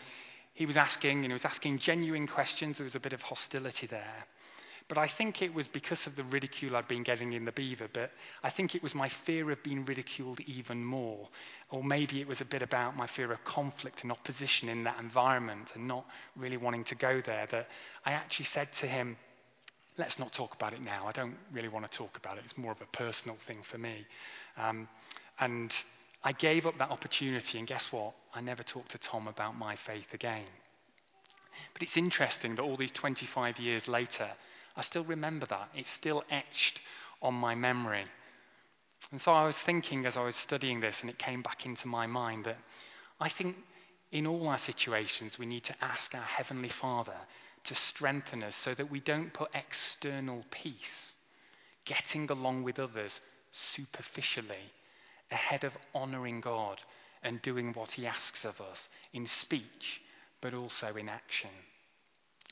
he 0.53 0.65
was 0.65 0.75
asking, 0.75 1.19
and 1.19 1.27
he 1.27 1.33
was 1.33 1.45
asking 1.45 1.79
genuine 1.79 2.27
questions. 2.27 2.77
There 2.77 2.83
was 2.83 2.95
a 2.95 2.99
bit 2.99 3.13
of 3.13 3.21
hostility 3.21 3.87
there. 3.87 4.25
But 4.89 4.97
I 4.97 5.07
think 5.07 5.41
it 5.41 5.53
was 5.53 5.67
because 5.67 6.05
of 6.05 6.15
the 6.15 6.23
ridicule 6.23 6.75
I'd 6.75 6.87
been 6.87 7.03
getting 7.03 7.33
in 7.33 7.45
the 7.45 7.51
Beaver, 7.51 7.87
but 7.93 8.11
I 8.43 8.49
think 8.49 8.75
it 8.75 8.83
was 8.83 8.93
my 8.93 9.09
fear 9.25 9.49
of 9.51 9.63
being 9.63 9.85
ridiculed 9.85 10.39
even 10.41 10.83
more. 10.83 11.29
Or 11.69 11.83
maybe 11.83 12.21
it 12.21 12.27
was 12.27 12.41
a 12.41 12.45
bit 12.45 12.61
about 12.61 12.95
my 12.95 13.07
fear 13.07 13.31
of 13.31 13.43
conflict 13.43 14.03
and 14.03 14.11
opposition 14.11 14.69
in 14.69 14.83
that 14.83 14.99
environment 14.99 15.69
and 15.73 15.87
not 15.87 16.05
really 16.35 16.57
wanting 16.57 16.83
to 16.85 16.95
go 16.95 17.21
there 17.25 17.47
that 17.51 17.67
I 18.05 18.11
actually 18.11 18.45
said 18.45 18.69
to 18.81 18.87
him, 18.87 19.17
Let's 19.95 20.17
not 20.17 20.33
talk 20.33 20.55
about 20.55 20.73
it 20.73 20.81
now. 20.81 21.05
I 21.05 21.11
don't 21.11 21.35
really 21.51 21.67
want 21.67 21.89
to 21.89 21.97
talk 21.97 22.17
about 22.17 22.37
it. 22.37 22.43
It's 22.45 22.57
more 22.57 22.71
of 22.71 22.81
a 22.81 22.97
personal 22.97 23.37
thing 23.45 23.59
for 23.71 23.77
me. 23.77 24.07
Um, 24.57 24.87
and 25.39 25.71
I 26.23 26.31
gave 26.31 26.65
up 26.65 26.79
that 26.79 26.89
opportunity, 26.89 27.59
and 27.59 27.67
guess 27.67 27.91
what? 27.91 28.13
I 28.33 28.41
never 28.41 28.63
talked 28.63 28.91
to 28.93 28.97
Tom 28.97 29.27
about 29.27 29.55
my 29.55 29.75
faith 29.75 30.11
again. 30.11 30.47
But 31.73 31.83
it's 31.83 31.95
interesting 31.95 32.55
that 32.55 32.63
all 32.63 32.75
these 32.75 32.91
25 32.91 33.59
years 33.59 33.87
later, 33.87 34.31
I 34.75 34.81
still 34.81 35.03
remember 35.03 35.45
that. 35.47 35.69
It's 35.75 35.91
still 35.91 36.23
etched 36.29 36.79
on 37.21 37.33
my 37.33 37.55
memory. 37.55 38.05
And 39.11 39.21
so 39.21 39.31
I 39.31 39.45
was 39.45 39.57
thinking 39.57 40.05
as 40.05 40.17
I 40.17 40.23
was 40.23 40.35
studying 40.35 40.79
this, 40.79 40.97
and 41.01 41.09
it 41.09 41.19
came 41.19 41.41
back 41.41 41.65
into 41.65 41.87
my 41.87 42.07
mind 42.07 42.45
that 42.45 42.57
I 43.19 43.29
think 43.29 43.55
in 44.11 44.27
all 44.27 44.47
our 44.47 44.57
situations, 44.57 45.37
we 45.37 45.45
need 45.45 45.63
to 45.65 45.83
ask 45.83 46.13
our 46.13 46.21
Heavenly 46.21 46.69
Father 46.69 47.17
to 47.65 47.75
strengthen 47.75 48.43
us 48.43 48.55
so 48.55 48.73
that 48.73 48.91
we 48.91 48.99
don't 48.99 49.33
put 49.33 49.49
external 49.53 50.45
peace, 50.51 51.13
getting 51.85 52.29
along 52.29 52.63
with 52.63 52.79
others 52.79 53.21
superficially, 53.51 54.71
ahead 55.31 55.63
of 55.63 55.73
honouring 55.95 56.41
God 56.41 56.81
and 57.23 57.41
doing 57.41 57.73
what 57.73 57.91
He 57.91 58.05
asks 58.05 58.45
of 58.45 58.59
us 58.59 58.89
in 59.13 59.27
speech, 59.27 60.01
but 60.41 60.53
also 60.53 60.95
in 60.95 61.09
action. 61.09 61.49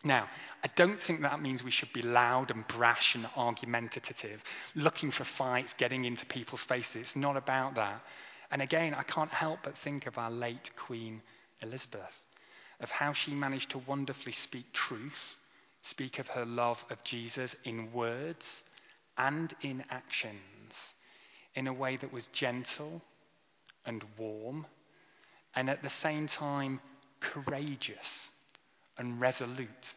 Now, 0.04 0.28
I 0.64 0.70
don't 0.76 1.00
think 1.02 1.22
that 1.22 1.42
means 1.42 1.64
we 1.64 1.72
should 1.72 1.94
be 1.94 2.02
loud 2.02 2.50
and 2.50 2.68
brash 2.68 3.14
and 3.14 3.28
argumentative, 3.36 4.42
looking 4.76 5.12
for 5.12 5.26
fights, 5.38 5.74
getting 5.78 6.06
into 6.06 6.26
people's 6.26 6.64
faces. 6.64 6.96
It's 6.96 7.16
not 7.16 7.38
about 7.38 7.76
that. 7.76 8.02
And 8.50 8.62
again, 8.62 8.94
I 8.96 9.04
can't 9.04 9.32
help 9.32 9.60
but 9.64 9.78
think 9.78 10.08
of 10.08 10.18
our 10.18 10.32
late 10.32 10.72
Queen 10.76 11.22
Elizabeth, 11.62 12.14
of 12.80 12.90
how 12.90 13.14
she 13.14 13.34
managed 13.34 13.70
to 13.72 13.78
wonderfully 13.78 14.34
speak 14.34 14.74
truth, 14.74 15.36
speak 15.84 16.20
of 16.20 16.28
her 16.30 16.46
love 16.46 16.84
of 16.90 17.04
Jesus 17.04 17.56
in 17.64 17.94
words 17.94 18.46
and 19.18 19.54
in 19.62 19.84
actions 19.90 20.74
in 21.56 21.68
a 21.68 21.74
way 21.74 21.98
that 21.98 22.14
was 22.14 22.28
gentle 22.28 23.02
and 23.86 24.04
warm 24.18 24.66
and 25.56 25.70
at 25.70 25.84
the 25.84 25.90
same 25.90 26.28
time 26.28 26.80
courageous 27.20 28.32
and 28.98 29.20
resolute. 29.20 29.94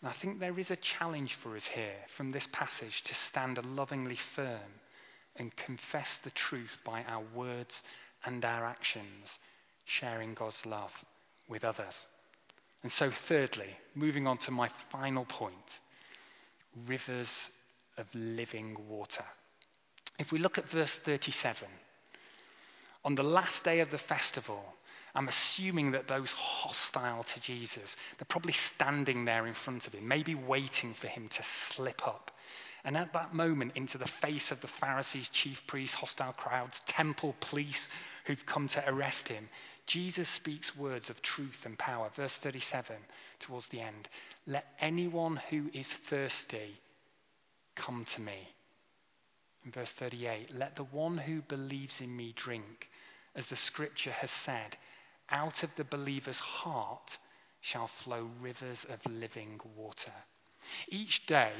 And 0.00 0.10
I 0.10 0.12
think 0.12 0.38
there 0.38 0.58
is 0.58 0.70
a 0.70 0.76
challenge 0.76 1.36
for 1.42 1.56
us 1.56 1.64
here 1.74 1.96
from 2.16 2.32
this 2.32 2.46
passage 2.52 3.02
to 3.04 3.14
stand 3.14 3.58
lovingly 3.64 4.18
firm 4.34 4.80
and 5.36 5.54
confess 5.56 6.08
the 6.22 6.30
truth 6.30 6.78
by 6.84 7.02
our 7.04 7.22
words 7.34 7.82
and 8.24 8.44
our 8.44 8.64
actions, 8.64 9.28
sharing 9.84 10.34
God's 10.34 10.64
love 10.64 10.92
with 11.48 11.64
others. 11.64 12.06
And 12.82 12.92
so, 12.92 13.10
thirdly, 13.28 13.76
moving 13.94 14.26
on 14.26 14.38
to 14.38 14.50
my 14.50 14.70
final 14.90 15.24
point 15.24 15.80
rivers 16.86 17.28
of 17.96 18.06
living 18.14 18.76
water. 18.88 19.24
If 20.18 20.32
we 20.32 20.38
look 20.38 20.58
at 20.58 20.70
verse 20.70 20.92
37, 21.04 21.68
on 23.04 23.14
the 23.14 23.22
last 23.22 23.64
day 23.64 23.80
of 23.80 23.90
the 23.90 23.98
festival, 23.98 24.62
I'm 25.16 25.28
assuming 25.28 25.92
that 25.92 26.08
those 26.08 26.30
hostile 26.30 27.24
to 27.24 27.40
Jesus, 27.40 27.96
they're 28.18 28.26
probably 28.28 28.54
standing 28.74 29.24
there 29.24 29.46
in 29.46 29.54
front 29.54 29.86
of 29.86 29.94
him, 29.94 30.06
maybe 30.06 30.34
waiting 30.34 30.94
for 31.00 31.06
him 31.06 31.28
to 31.28 31.42
slip 31.74 32.06
up. 32.06 32.30
And 32.84 32.98
at 32.98 33.14
that 33.14 33.34
moment, 33.34 33.72
into 33.74 33.96
the 33.96 34.10
face 34.20 34.50
of 34.50 34.60
the 34.60 34.68
Pharisees, 34.78 35.30
chief 35.32 35.58
priests, 35.66 35.96
hostile 35.96 36.34
crowds, 36.34 36.76
temple 36.86 37.34
police 37.40 37.88
who've 38.26 38.44
come 38.44 38.68
to 38.68 38.88
arrest 38.88 39.28
him, 39.28 39.48
Jesus 39.86 40.28
speaks 40.28 40.76
words 40.76 41.08
of 41.08 41.22
truth 41.22 41.64
and 41.64 41.78
power. 41.78 42.10
Verse 42.14 42.34
37, 42.42 42.96
towards 43.40 43.66
the 43.68 43.80
end. 43.80 44.08
Let 44.46 44.66
anyone 44.80 45.40
who 45.48 45.70
is 45.72 45.88
thirsty 46.10 46.78
come 47.74 48.06
to 48.14 48.20
me. 48.20 48.50
In 49.64 49.72
verse 49.72 49.92
38, 49.98 50.54
let 50.54 50.76
the 50.76 50.84
one 50.84 51.16
who 51.16 51.40
believes 51.40 52.00
in 52.00 52.14
me 52.14 52.34
drink, 52.36 52.88
as 53.34 53.46
the 53.46 53.56
scripture 53.56 54.12
has 54.12 54.30
said. 54.44 54.76
Out 55.30 55.62
of 55.62 55.70
the 55.76 55.84
believer's 55.84 56.38
heart 56.38 57.18
shall 57.60 57.90
flow 58.04 58.30
rivers 58.40 58.86
of 58.88 59.00
living 59.12 59.60
water. 59.76 60.12
Each 60.88 61.26
day, 61.26 61.52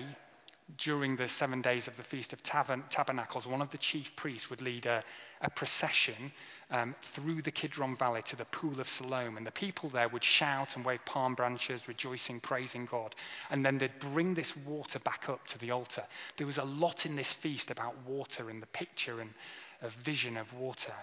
during 0.78 1.16
the 1.16 1.28
seven 1.28 1.62
days 1.62 1.86
of 1.86 1.96
the 1.96 2.02
Feast 2.02 2.32
of 2.32 2.42
Tabernacles, 2.42 3.46
one 3.46 3.62
of 3.62 3.70
the 3.70 3.78
chief 3.78 4.08
priests 4.16 4.50
would 4.50 4.60
lead 4.60 4.84
a, 4.84 5.02
a 5.40 5.48
procession 5.48 6.32
um, 6.70 6.96
through 7.14 7.42
the 7.42 7.52
Kidron 7.52 7.96
Valley 7.96 8.22
to 8.26 8.36
the 8.36 8.44
Pool 8.46 8.80
of 8.80 8.88
Siloam. 8.88 9.36
And 9.36 9.46
the 9.46 9.52
people 9.52 9.90
there 9.90 10.08
would 10.08 10.24
shout 10.24 10.74
and 10.74 10.84
wave 10.84 11.04
palm 11.06 11.36
branches, 11.36 11.86
rejoicing, 11.86 12.40
praising 12.40 12.86
God. 12.86 13.14
And 13.50 13.64
then 13.64 13.78
they'd 13.78 13.98
bring 14.00 14.34
this 14.34 14.52
water 14.66 14.98
back 14.98 15.28
up 15.28 15.46
to 15.48 15.58
the 15.58 15.70
altar. 15.70 16.02
There 16.36 16.48
was 16.48 16.58
a 16.58 16.64
lot 16.64 17.06
in 17.06 17.14
this 17.14 17.32
feast 17.42 17.70
about 17.70 17.94
water 18.04 18.50
and 18.50 18.60
the 18.60 18.66
picture 18.66 19.20
and, 19.20 19.30
a 19.82 19.90
vision 20.04 20.36
of 20.36 20.52
water. 20.52 20.94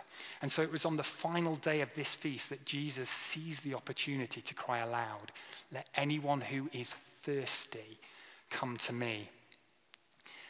And 0.41 0.51
so 0.51 0.61
it 0.61 0.71
was 0.71 0.85
on 0.85 0.97
the 0.97 1.05
final 1.21 1.55
day 1.57 1.81
of 1.81 1.89
this 1.95 2.13
feast 2.21 2.49
that 2.49 2.65
Jesus 2.65 3.09
seized 3.33 3.63
the 3.63 3.75
opportunity 3.75 4.41
to 4.41 4.53
cry 4.53 4.79
aloud, 4.79 5.31
Let 5.71 5.87
anyone 5.95 6.41
who 6.41 6.69
is 6.73 6.93
thirsty 7.25 7.99
come 8.51 8.77
to 8.87 8.93
me. 8.93 9.29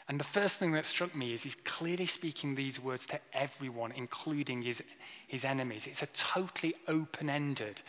And 0.07 0.19
the 0.19 0.25
first 0.25 0.57
thing 0.59 0.73
that 0.73 0.85
struck 0.85 1.15
me 1.15 1.33
is 1.33 1.43
he's 1.43 1.55
clearly 1.63 2.07
speaking 2.07 2.55
these 2.55 2.79
words 2.79 3.05
to 3.07 3.19
everyone, 3.33 3.93
including 3.93 4.61
his, 4.61 4.81
his 5.27 5.45
enemies. 5.45 5.83
It's 5.85 6.01
a 6.01 6.09
totally 6.33 6.75
open 6.87 7.29
ended 7.29 7.81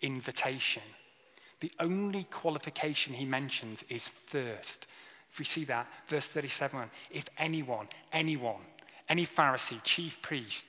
invitation. 0.00 0.82
The 1.60 1.72
only 1.80 2.24
qualification 2.24 3.14
he 3.14 3.24
mentions 3.24 3.82
is 3.88 4.08
thirst. 4.30 4.86
If 5.32 5.38
we 5.38 5.44
see 5.44 5.64
that, 5.64 5.86
verse 6.08 6.26
37 6.32 6.90
if 7.10 7.24
anyone, 7.38 7.88
anyone, 8.12 8.62
any 9.08 9.26
Pharisee, 9.26 9.82
chief 9.84 10.14
priest, 10.22 10.64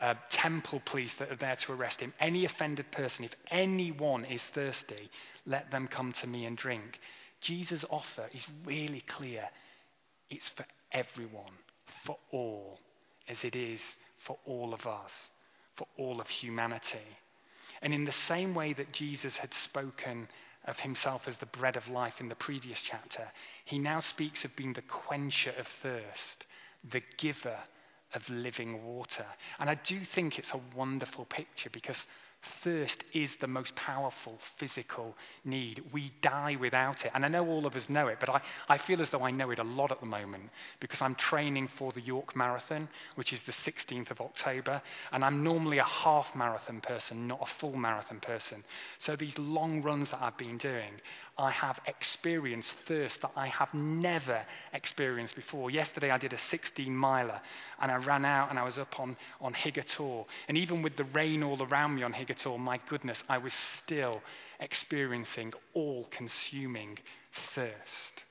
uh, 0.00 0.14
temple 0.30 0.80
police 0.84 1.14
that 1.18 1.30
are 1.30 1.36
there 1.36 1.56
to 1.56 1.72
arrest 1.72 2.00
him, 2.00 2.14
any 2.20 2.44
offended 2.44 2.90
person, 2.92 3.24
if 3.24 3.34
anyone 3.50 4.24
is 4.24 4.42
thirsty, 4.54 5.10
let 5.46 5.70
them 5.70 5.88
come 5.88 6.12
to 6.20 6.26
me 6.26 6.44
and 6.44 6.56
drink. 6.56 6.98
Jesus' 7.40 7.84
offer 7.90 8.28
is 8.32 8.44
really 8.64 9.02
clear. 9.08 9.48
It's 10.30 10.48
for 10.50 10.66
everyone, 10.92 11.52
for 12.04 12.16
all, 12.30 12.78
as 13.28 13.42
it 13.44 13.56
is 13.56 13.80
for 14.26 14.38
all 14.44 14.74
of 14.74 14.86
us, 14.86 15.12
for 15.76 15.86
all 15.96 16.20
of 16.20 16.28
humanity. 16.28 17.16
And 17.82 17.94
in 17.94 18.04
the 18.04 18.12
same 18.12 18.54
way 18.54 18.72
that 18.72 18.92
Jesus 18.92 19.36
had 19.36 19.54
spoken 19.64 20.28
of 20.66 20.76
himself 20.78 21.22
as 21.26 21.36
the 21.38 21.46
bread 21.46 21.76
of 21.76 21.88
life 21.88 22.14
in 22.20 22.28
the 22.28 22.34
previous 22.34 22.80
chapter, 22.82 23.28
he 23.64 23.78
now 23.78 24.00
speaks 24.00 24.44
of 24.44 24.54
being 24.56 24.72
the 24.72 24.82
quencher 24.82 25.52
of 25.58 25.66
thirst, 25.82 26.44
the 26.90 27.02
giver 27.16 27.58
of 28.14 28.28
living 28.28 28.84
water. 28.84 29.26
And 29.58 29.68
I 29.68 29.74
do 29.74 30.00
think 30.04 30.38
it's 30.38 30.52
a 30.52 30.60
wonderful 30.76 31.24
picture 31.26 31.70
because 31.70 32.04
Thirst 32.62 33.02
is 33.12 33.30
the 33.40 33.48
most 33.48 33.74
powerful 33.74 34.38
physical 34.58 35.16
need. 35.44 35.82
We 35.92 36.12
die 36.22 36.56
without 36.60 37.04
it. 37.04 37.10
And 37.14 37.24
I 37.24 37.28
know 37.28 37.46
all 37.46 37.66
of 37.66 37.74
us 37.74 37.88
know 37.88 38.06
it, 38.06 38.18
but 38.20 38.28
I, 38.28 38.40
I 38.68 38.78
feel 38.78 39.02
as 39.02 39.10
though 39.10 39.22
I 39.22 39.32
know 39.32 39.50
it 39.50 39.58
a 39.58 39.64
lot 39.64 39.90
at 39.90 39.98
the 40.00 40.06
moment 40.06 40.50
because 40.80 41.00
I'm 41.02 41.16
training 41.16 41.68
for 41.78 41.90
the 41.92 42.00
York 42.00 42.36
Marathon, 42.36 42.88
which 43.16 43.32
is 43.32 43.40
the 43.42 43.52
16th 43.52 44.12
of 44.12 44.20
October. 44.20 44.80
And 45.10 45.24
I'm 45.24 45.42
normally 45.42 45.78
a 45.78 45.84
half 45.84 46.28
marathon 46.36 46.80
person, 46.80 47.26
not 47.26 47.40
a 47.42 47.60
full 47.60 47.76
marathon 47.76 48.20
person. 48.20 48.62
So 49.00 49.16
these 49.16 49.36
long 49.36 49.82
runs 49.82 50.10
that 50.10 50.22
I've 50.22 50.38
been 50.38 50.58
doing, 50.58 50.92
I 51.38 51.52
have 51.52 51.78
experienced 51.86 52.72
thirst 52.86 53.22
that 53.22 53.30
I 53.36 53.46
have 53.46 53.72
never 53.72 54.44
experienced 54.72 55.36
before. 55.36 55.70
Yesterday 55.70 56.10
I 56.10 56.18
did 56.18 56.32
a 56.32 56.38
16 56.50 56.94
miler 56.94 57.40
and 57.80 57.92
I 57.92 57.96
ran 57.96 58.24
out 58.24 58.50
and 58.50 58.58
I 58.58 58.64
was 58.64 58.76
up 58.76 58.98
on, 58.98 59.16
on 59.40 59.54
Higger 59.54 59.86
Tor. 59.96 60.26
And 60.48 60.58
even 60.58 60.82
with 60.82 60.96
the 60.96 61.04
rain 61.04 61.44
all 61.44 61.62
around 61.62 61.94
me 61.94 62.02
on 62.02 62.12
At 62.30 62.46
all, 62.46 62.58
my 62.58 62.80
goodness, 62.88 63.22
I 63.28 63.38
was 63.38 63.52
still 63.82 64.20
experiencing 64.60 65.52
all 65.74 66.06
consuming 66.10 66.98
thirst. 67.54 68.24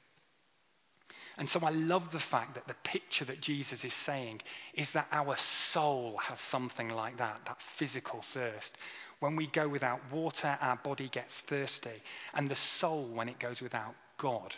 And 1.38 1.48
so 1.50 1.60
I 1.60 1.70
love 1.70 2.12
the 2.12 2.20
fact 2.20 2.56
that 2.56 2.68
the 2.68 2.76
picture 2.84 3.26
that 3.26 3.42
Jesus 3.42 3.84
is 3.84 3.94
saying 4.06 4.42
is 4.74 4.90
that 4.94 5.08
our 5.12 5.38
soul 5.72 6.18
has 6.18 6.40
something 6.50 6.90
like 6.90 7.18
that, 7.20 7.42
that 7.46 7.58
physical 7.78 8.24
thirst. 8.34 8.72
When 9.20 9.36
we 9.36 9.48
go 9.48 9.68
without 9.68 10.00
water, 10.12 10.58
our 10.60 10.78
body 10.78 11.10
gets 11.10 11.34
thirsty. 11.48 12.02
And 12.34 12.50
the 12.50 12.58
soul, 12.80 13.08
when 13.08 13.30
it 13.30 13.40
goes 13.40 13.62
without 13.62 13.94
God, 14.18 14.54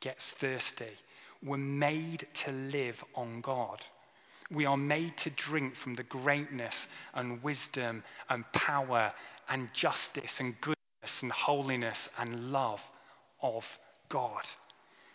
gets 0.00 0.24
thirsty. 0.40 0.92
We're 1.42 1.56
made 1.56 2.26
to 2.44 2.52
live 2.52 3.02
on 3.14 3.40
God. 3.40 3.80
We 4.50 4.66
are 4.66 4.76
made 4.76 5.16
to 5.18 5.30
drink 5.30 5.76
from 5.76 5.94
the 5.94 6.02
greatness 6.02 6.74
and 7.14 7.42
wisdom 7.42 8.02
and 8.28 8.44
power 8.52 9.12
and 9.48 9.68
justice 9.72 10.32
and 10.38 10.60
goodness 10.60 11.22
and 11.22 11.32
holiness 11.32 12.08
and 12.18 12.52
love 12.52 12.80
of 13.42 13.64
God. 14.08 14.42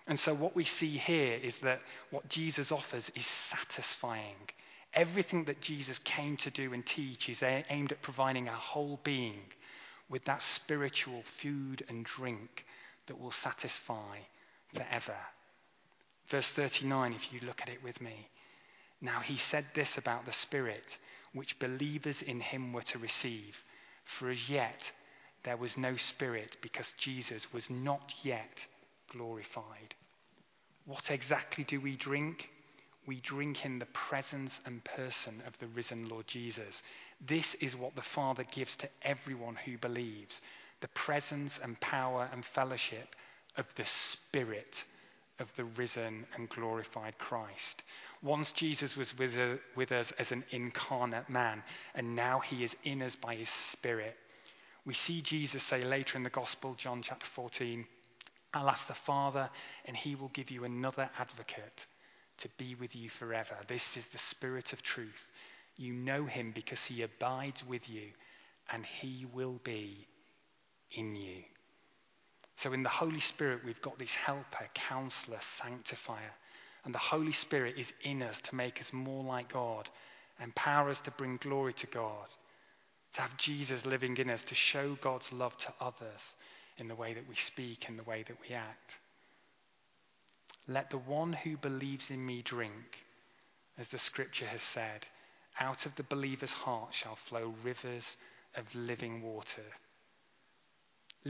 And 0.07 0.19
so, 0.19 0.33
what 0.33 0.55
we 0.55 0.65
see 0.65 0.97
here 0.97 1.35
is 1.35 1.53
that 1.61 1.81
what 2.09 2.27
Jesus 2.29 2.71
offers 2.71 3.09
is 3.15 3.25
satisfying. 3.51 4.49
Everything 4.93 5.45
that 5.45 5.61
Jesus 5.61 5.99
came 5.99 6.35
to 6.37 6.49
do 6.49 6.73
and 6.73 6.83
teach 6.85 7.29
is 7.29 7.43
aimed 7.43 7.91
at 7.91 8.01
providing 8.01 8.49
our 8.49 8.57
whole 8.57 8.99
being 9.03 9.41
with 10.09 10.25
that 10.25 10.41
spiritual 10.55 11.23
food 11.41 11.85
and 11.87 12.05
drink 12.05 12.65
that 13.07 13.19
will 13.19 13.31
satisfy 13.31 14.17
forever. 14.73 15.17
Verse 16.31 16.47
39, 16.55 17.13
if 17.13 17.31
you 17.31 17.39
look 17.45 17.61
at 17.61 17.69
it 17.69 17.83
with 17.83 18.01
me. 18.01 18.27
Now 19.01 19.21
he 19.21 19.37
said 19.37 19.65
this 19.73 19.97
about 19.97 20.25
the 20.25 20.33
Spirit, 20.33 20.97
which 21.33 21.59
believers 21.59 22.21
in 22.21 22.41
him 22.41 22.73
were 22.73 22.83
to 22.83 22.99
receive. 22.99 23.55
For 24.17 24.29
as 24.29 24.49
yet 24.49 24.91
there 25.43 25.57
was 25.57 25.77
no 25.77 25.95
Spirit, 25.95 26.57
because 26.61 26.91
Jesus 26.97 27.53
was 27.53 27.69
not 27.69 28.13
yet 28.23 28.59
glorified. 29.11 29.95
What 30.85 31.09
exactly 31.09 31.63
do 31.63 31.79
we 31.79 31.95
drink? 31.95 32.49
We 33.07 33.21
drink 33.21 33.63
in 33.65 33.79
the 33.79 33.87
presence 33.87 34.59
and 34.65 34.83
person 34.83 35.41
of 35.47 35.57
the 35.59 35.67
risen 35.67 36.09
Lord 36.09 36.27
Jesus. 36.27 36.81
This 37.25 37.45
is 37.61 37.75
what 37.75 37.95
the 37.95 38.01
Father 38.01 38.43
gives 38.43 38.75
to 38.77 38.89
everyone 39.01 39.55
who 39.55 39.77
believes 39.77 40.41
the 40.81 40.89
presence 40.89 41.53
and 41.61 41.79
power 41.79 42.29
and 42.31 42.43
fellowship 42.53 43.15
of 43.57 43.65
the 43.75 43.85
Spirit 43.85 44.73
of 45.39 45.47
the 45.55 45.63
risen 45.63 46.25
and 46.35 46.49
glorified 46.49 47.17
Christ. 47.17 47.83
Once 48.21 48.51
Jesus 48.51 48.95
was 48.95 49.13
with, 49.17 49.37
uh, 49.37 49.55
with 49.75 49.91
us 49.91 50.11
as 50.19 50.31
an 50.31 50.43
incarnate 50.51 51.29
man, 51.29 51.63
and 51.95 52.15
now 52.15 52.39
he 52.39 52.63
is 52.63 52.75
in 52.83 53.01
us 53.01 53.15
by 53.21 53.35
his 53.35 53.49
Spirit. 53.71 54.15
We 54.85 54.93
see 54.93 55.21
Jesus 55.21 55.63
say 55.63 55.83
later 55.83 56.17
in 56.17 56.23
the 56.23 56.29
Gospel, 56.29 56.75
John 56.75 57.01
chapter 57.01 57.27
14, 57.35 57.85
I'll 58.53 58.69
ask 58.69 58.87
the 58.87 58.95
Father, 59.05 59.49
and 59.85 59.95
he 59.95 60.15
will 60.15 60.29
give 60.29 60.49
you 60.49 60.63
another 60.63 61.09
advocate 61.17 61.85
to 62.39 62.49
be 62.57 62.75
with 62.75 62.95
you 62.95 63.09
forever. 63.19 63.55
This 63.67 63.83
is 63.95 64.05
the 64.11 64.19
Spirit 64.31 64.73
of 64.73 64.81
truth. 64.81 65.29
You 65.77 65.93
know 65.93 66.25
him 66.25 66.51
because 66.53 66.79
he 66.87 67.03
abides 67.03 67.63
with 67.67 67.87
you, 67.87 68.07
and 68.71 68.85
he 68.85 69.25
will 69.31 69.59
be 69.63 70.07
in 70.91 71.15
you. 71.15 71.43
So 72.61 72.73
in 72.73 72.83
the 72.83 72.89
Holy 72.89 73.21
Spirit, 73.21 73.61
we've 73.65 73.81
got 73.81 73.97
this 73.97 74.11
helper, 74.11 74.67
counselor, 74.73 75.39
sanctifier. 75.61 76.33
And 76.83 76.93
the 76.93 76.99
Holy 76.99 77.31
Spirit 77.31 77.75
is 77.77 77.87
in 78.03 78.21
us 78.21 78.39
to 78.49 78.55
make 78.55 78.79
us 78.81 78.91
more 78.91 79.23
like 79.23 79.53
God, 79.53 79.89
empower 80.41 80.89
us 80.89 80.99
to 81.01 81.11
bring 81.11 81.37
glory 81.37 81.73
to 81.73 81.87
God, 81.87 82.27
to 83.15 83.21
have 83.21 83.37
Jesus 83.37 83.85
living 83.85 84.17
in 84.17 84.29
us, 84.29 84.41
to 84.47 84.55
show 84.55 84.97
God's 85.01 85.31
love 85.31 85.55
to 85.57 85.73
others 85.79 86.21
in 86.77 86.87
the 86.87 86.95
way 86.95 87.13
that 87.13 87.27
we 87.27 87.35
speak 87.35 87.85
and 87.87 87.97
the 87.97 88.03
way 88.03 88.23
that 88.27 88.37
we 88.47 88.55
act. 88.55 88.95
Let 90.67 90.89
the 90.89 90.97
one 90.97 91.33
who 91.33 91.57
believes 91.57 92.05
in 92.09 92.25
me 92.25 92.41
drink, 92.41 92.97
as 93.77 93.87
the 93.87 93.99
scripture 93.99 94.45
has 94.45 94.61
said, 94.73 95.05
out 95.59 95.85
of 95.85 95.95
the 95.95 96.03
believer's 96.03 96.51
heart 96.51 96.93
shall 96.93 97.17
flow 97.27 97.53
rivers 97.63 98.03
of 98.55 98.65
living 98.73 99.21
water. 99.21 99.65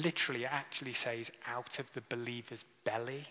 Literally, 0.01 0.43
it 0.43 0.51
actually 0.51 0.93
says, 0.93 1.29
out 1.47 1.79
of 1.79 1.85
the 1.93 2.01
believer's 2.09 2.63
belly. 2.85 3.25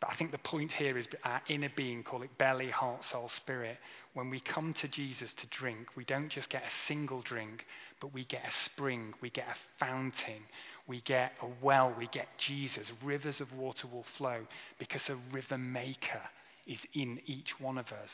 But 0.00 0.10
I 0.10 0.14
think 0.14 0.30
the 0.30 0.38
point 0.38 0.72
here 0.72 0.96
is 0.96 1.06
our 1.24 1.42
inner 1.48 1.68
being, 1.76 2.02
call 2.02 2.22
it 2.22 2.38
belly, 2.38 2.70
heart, 2.70 3.04
soul, 3.04 3.30
spirit. 3.36 3.76
When 4.14 4.30
we 4.30 4.40
come 4.40 4.72
to 4.74 4.88
Jesus 4.88 5.32
to 5.34 5.46
drink, 5.48 5.88
we 5.94 6.04
don't 6.04 6.30
just 6.30 6.48
get 6.48 6.62
a 6.62 6.86
single 6.88 7.20
drink, 7.20 7.66
but 8.00 8.14
we 8.14 8.24
get 8.24 8.42
a 8.48 8.70
spring, 8.70 9.12
we 9.20 9.28
get 9.28 9.46
a 9.48 9.84
fountain, 9.84 10.42
we 10.86 11.02
get 11.02 11.32
a 11.42 11.46
well, 11.62 11.94
we 11.98 12.06
get 12.06 12.28
Jesus. 12.38 12.90
Rivers 13.04 13.42
of 13.42 13.52
water 13.52 13.86
will 13.88 14.06
flow 14.16 14.46
because 14.78 15.06
a 15.10 15.16
river 15.32 15.58
maker 15.58 16.22
is 16.66 16.80
in 16.94 17.20
each 17.26 17.60
one 17.60 17.76
of 17.76 17.92
us 17.92 18.10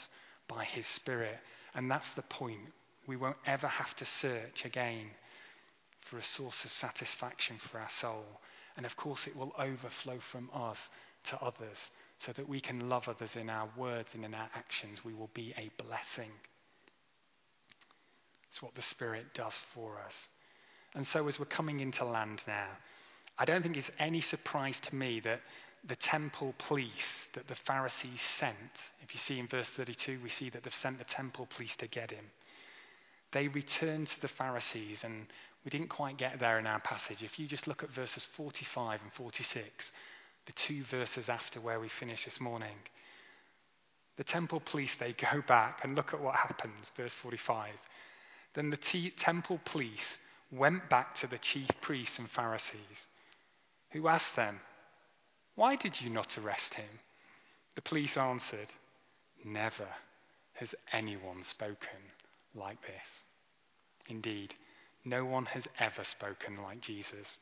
by 0.48 0.64
his 0.64 0.86
Spirit. 0.88 1.38
And 1.74 1.88
that's 1.88 2.10
the 2.16 2.22
point. 2.22 2.72
We 3.06 3.16
won't 3.16 3.36
ever 3.46 3.68
have 3.68 3.94
to 3.96 4.04
search 4.04 4.64
again 4.64 5.10
for 6.10 6.18
a 6.18 6.24
source 6.24 6.64
of 6.64 6.70
satisfaction 6.72 7.58
for 7.70 7.78
our 7.78 7.90
soul. 8.00 8.24
And 8.76 8.86
of 8.86 8.96
course, 8.96 9.20
it 9.26 9.36
will 9.36 9.52
overflow 9.58 10.18
from 10.32 10.50
us 10.54 10.78
to 11.30 11.40
others 11.42 11.78
so 12.18 12.32
that 12.32 12.48
we 12.48 12.60
can 12.60 12.88
love 12.88 13.08
others 13.08 13.30
in 13.34 13.50
our 13.50 13.68
words 13.76 14.08
and 14.14 14.24
in 14.24 14.34
our 14.34 14.48
actions. 14.54 15.04
We 15.04 15.14
will 15.14 15.30
be 15.34 15.54
a 15.56 15.70
blessing. 15.82 16.30
It's 18.50 18.62
what 18.62 18.74
the 18.74 18.82
Spirit 18.82 19.26
does 19.34 19.54
for 19.74 19.98
us. 19.98 20.14
And 20.94 21.06
so, 21.08 21.28
as 21.28 21.38
we're 21.38 21.46
coming 21.46 21.80
into 21.80 22.04
land 22.04 22.42
now, 22.46 22.68
I 23.38 23.44
don't 23.44 23.62
think 23.62 23.76
it's 23.76 23.90
any 23.98 24.22
surprise 24.22 24.78
to 24.88 24.94
me 24.94 25.20
that 25.20 25.40
the 25.86 25.96
temple 25.96 26.54
police 26.66 27.28
that 27.34 27.48
the 27.48 27.54
Pharisees 27.66 28.20
sent, 28.40 28.56
if 29.02 29.12
you 29.12 29.20
see 29.20 29.38
in 29.38 29.46
verse 29.46 29.68
32, 29.76 30.20
we 30.22 30.30
see 30.30 30.50
that 30.50 30.64
they've 30.64 30.74
sent 30.74 30.98
the 30.98 31.04
temple 31.04 31.48
police 31.54 31.76
to 31.76 31.86
get 31.86 32.10
him. 32.10 32.24
They 33.32 33.48
returned 33.48 34.08
to 34.08 34.20
the 34.22 34.28
Pharisees, 34.28 35.00
and 35.02 35.26
we 35.66 35.70
didn't 35.70 35.88
quite 35.88 36.16
get 36.16 36.38
there 36.38 36.60
in 36.60 36.66
our 36.66 36.78
passage. 36.78 37.24
If 37.24 37.40
you 37.40 37.48
just 37.48 37.66
look 37.66 37.82
at 37.82 37.90
verses 37.90 38.24
45 38.36 39.00
and 39.02 39.12
46, 39.14 39.66
the 40.46 40.52
two 40.52 40.84
verses 40.84 41.28
after 41.28 41.60
where 41.60 41.80
we 41.80 41.88
finished 41.88 42.24
this 42.24 42.40
morning, 42.40 42.76
the 44.16 44.22
temple 44.22 44.62
police, 44.64 44.92
they 45.00 45.12
go 45.12 45.42
back 45.48 45.80
and 45.82 45.96
look 45.96 46.14
at 46.14 46.20
what 46.20 46.36
happens. 46.36 46.92
Verse 46.96 47.12
45. 47.20 47.72
Then 48.54 48.70
the 48.70 49.10
temple 49.18 49.60
police 49.64 50.18
went 50.52 50.88
back 50.88 51.16
to 51.16 51.26
the 51.26 51.38
chief 51.38 51.68
priests 51.80 52.16
and 52.20 52.30
Pharisees, 52.30 53.08
who 53.90 54.06
asked 54.06 54.36
them, 54.36 54.60
Why 55.56 55.74
did 55.74 56.00
you 56.00 56.10
not 56.10 56.38
arrest 56.38 56.74
him? 56.74 57.00
The 57.74 57.82
police 57.82 58.16
answered, 58.16 58.68
Never 59.44 59.88
has 60.54 60.76
anyone 60.92 61.42
spoken 61.42 61.98
like 62.54 62.80
this. 62.82 63.24
Indeed, 64.08 64.54
no 65.06 65.24
one 65.24 65.46
has 65.46 65.64
ever 65.78 66.04
spoken 66.04 66.62
like 66.62 66.80
Jesus. 66.80 67.38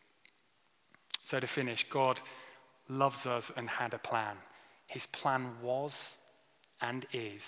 So, 1.30 1.40
to 1.40 1.46
finish, 1.46 1.84
God 1.90 2.20
loves 2.88 3.24
us 3.24 3.50
and 3.56 3.68
had 3.68 3.94
a 3.94 3.98
plan. 3.98 4.36
His 4.86 5.06
plan 5.06 5.54
was 5.62 5.92
and 6.80 7.06
is 7.12 7.42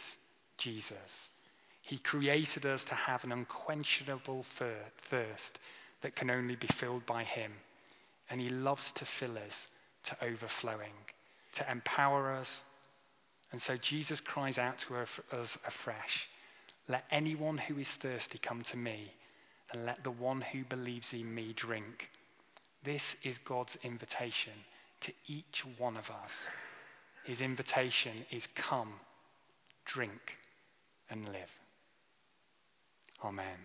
Jesus. 0.57 1.29
He 1.83 1.99
created 1.99 2.65
us 2.65 2.83
to 2.85 2.95
have 2.95 3.23
an 3.23 3.33
unquenchable 3.33 4.45
thirst 4.59 5.59
that 6.03 6.17
can 6.17 6.31
only 6.31 6.57
be 6.57 6.69
filled 6.81 7.07
by 7.07 7.23
Him. 7.23 7.53
And 8.31 8.41
He 8.41 8.49
loves 8.49 8.91
to 8.97 9.05
fill 9.21 9.37
us 9.37 9.69
to 10.07 10.25
overflowing, 10.25 10.95
to 11.57 11.71
empower 11.71 12.33
us. 12.33 12.49
And 13.53 13.61
so 13.63 13.77
Jesus 13.77 14.21
cries 14.21 14.59
out 14.59 14.77
to 14.89 14.97
us 14.97 15.59
afresh 15.67 16.29
Let 16.89 17.05
anyone 17.11 17.59
who 17.59 17.79
is 17.79 17.89
thirsty 18.01 18.39
come 18.39 18.65
to 18.71 18.77
me 18.77 19.13
and 19.73 19.85
let 19.85 20.03
the 20.05 20.11
one 20.11 20.41
who 20.41 20.65
believes 20.65 21.13
in 21.13 21.35
me 21.35 21.53
drink. 21.57 22.09
This 22.85 23.03
is 23.25 23.37
God's 23.45 23.77
invitation 23.83 24.53
to 25.03 25.13
each 25.27 25.65
one 25.79 25.97
of 25.97 26.05
us. 26.05 26.31
His 27.25 27.41
invitation 27.41 28.25
is 28.31 28.47
come, 28.55 28.95
drink, 29.85 30.21
and 31.11 31.27
live. 31.27 31.51
Amen. 33.25 33.59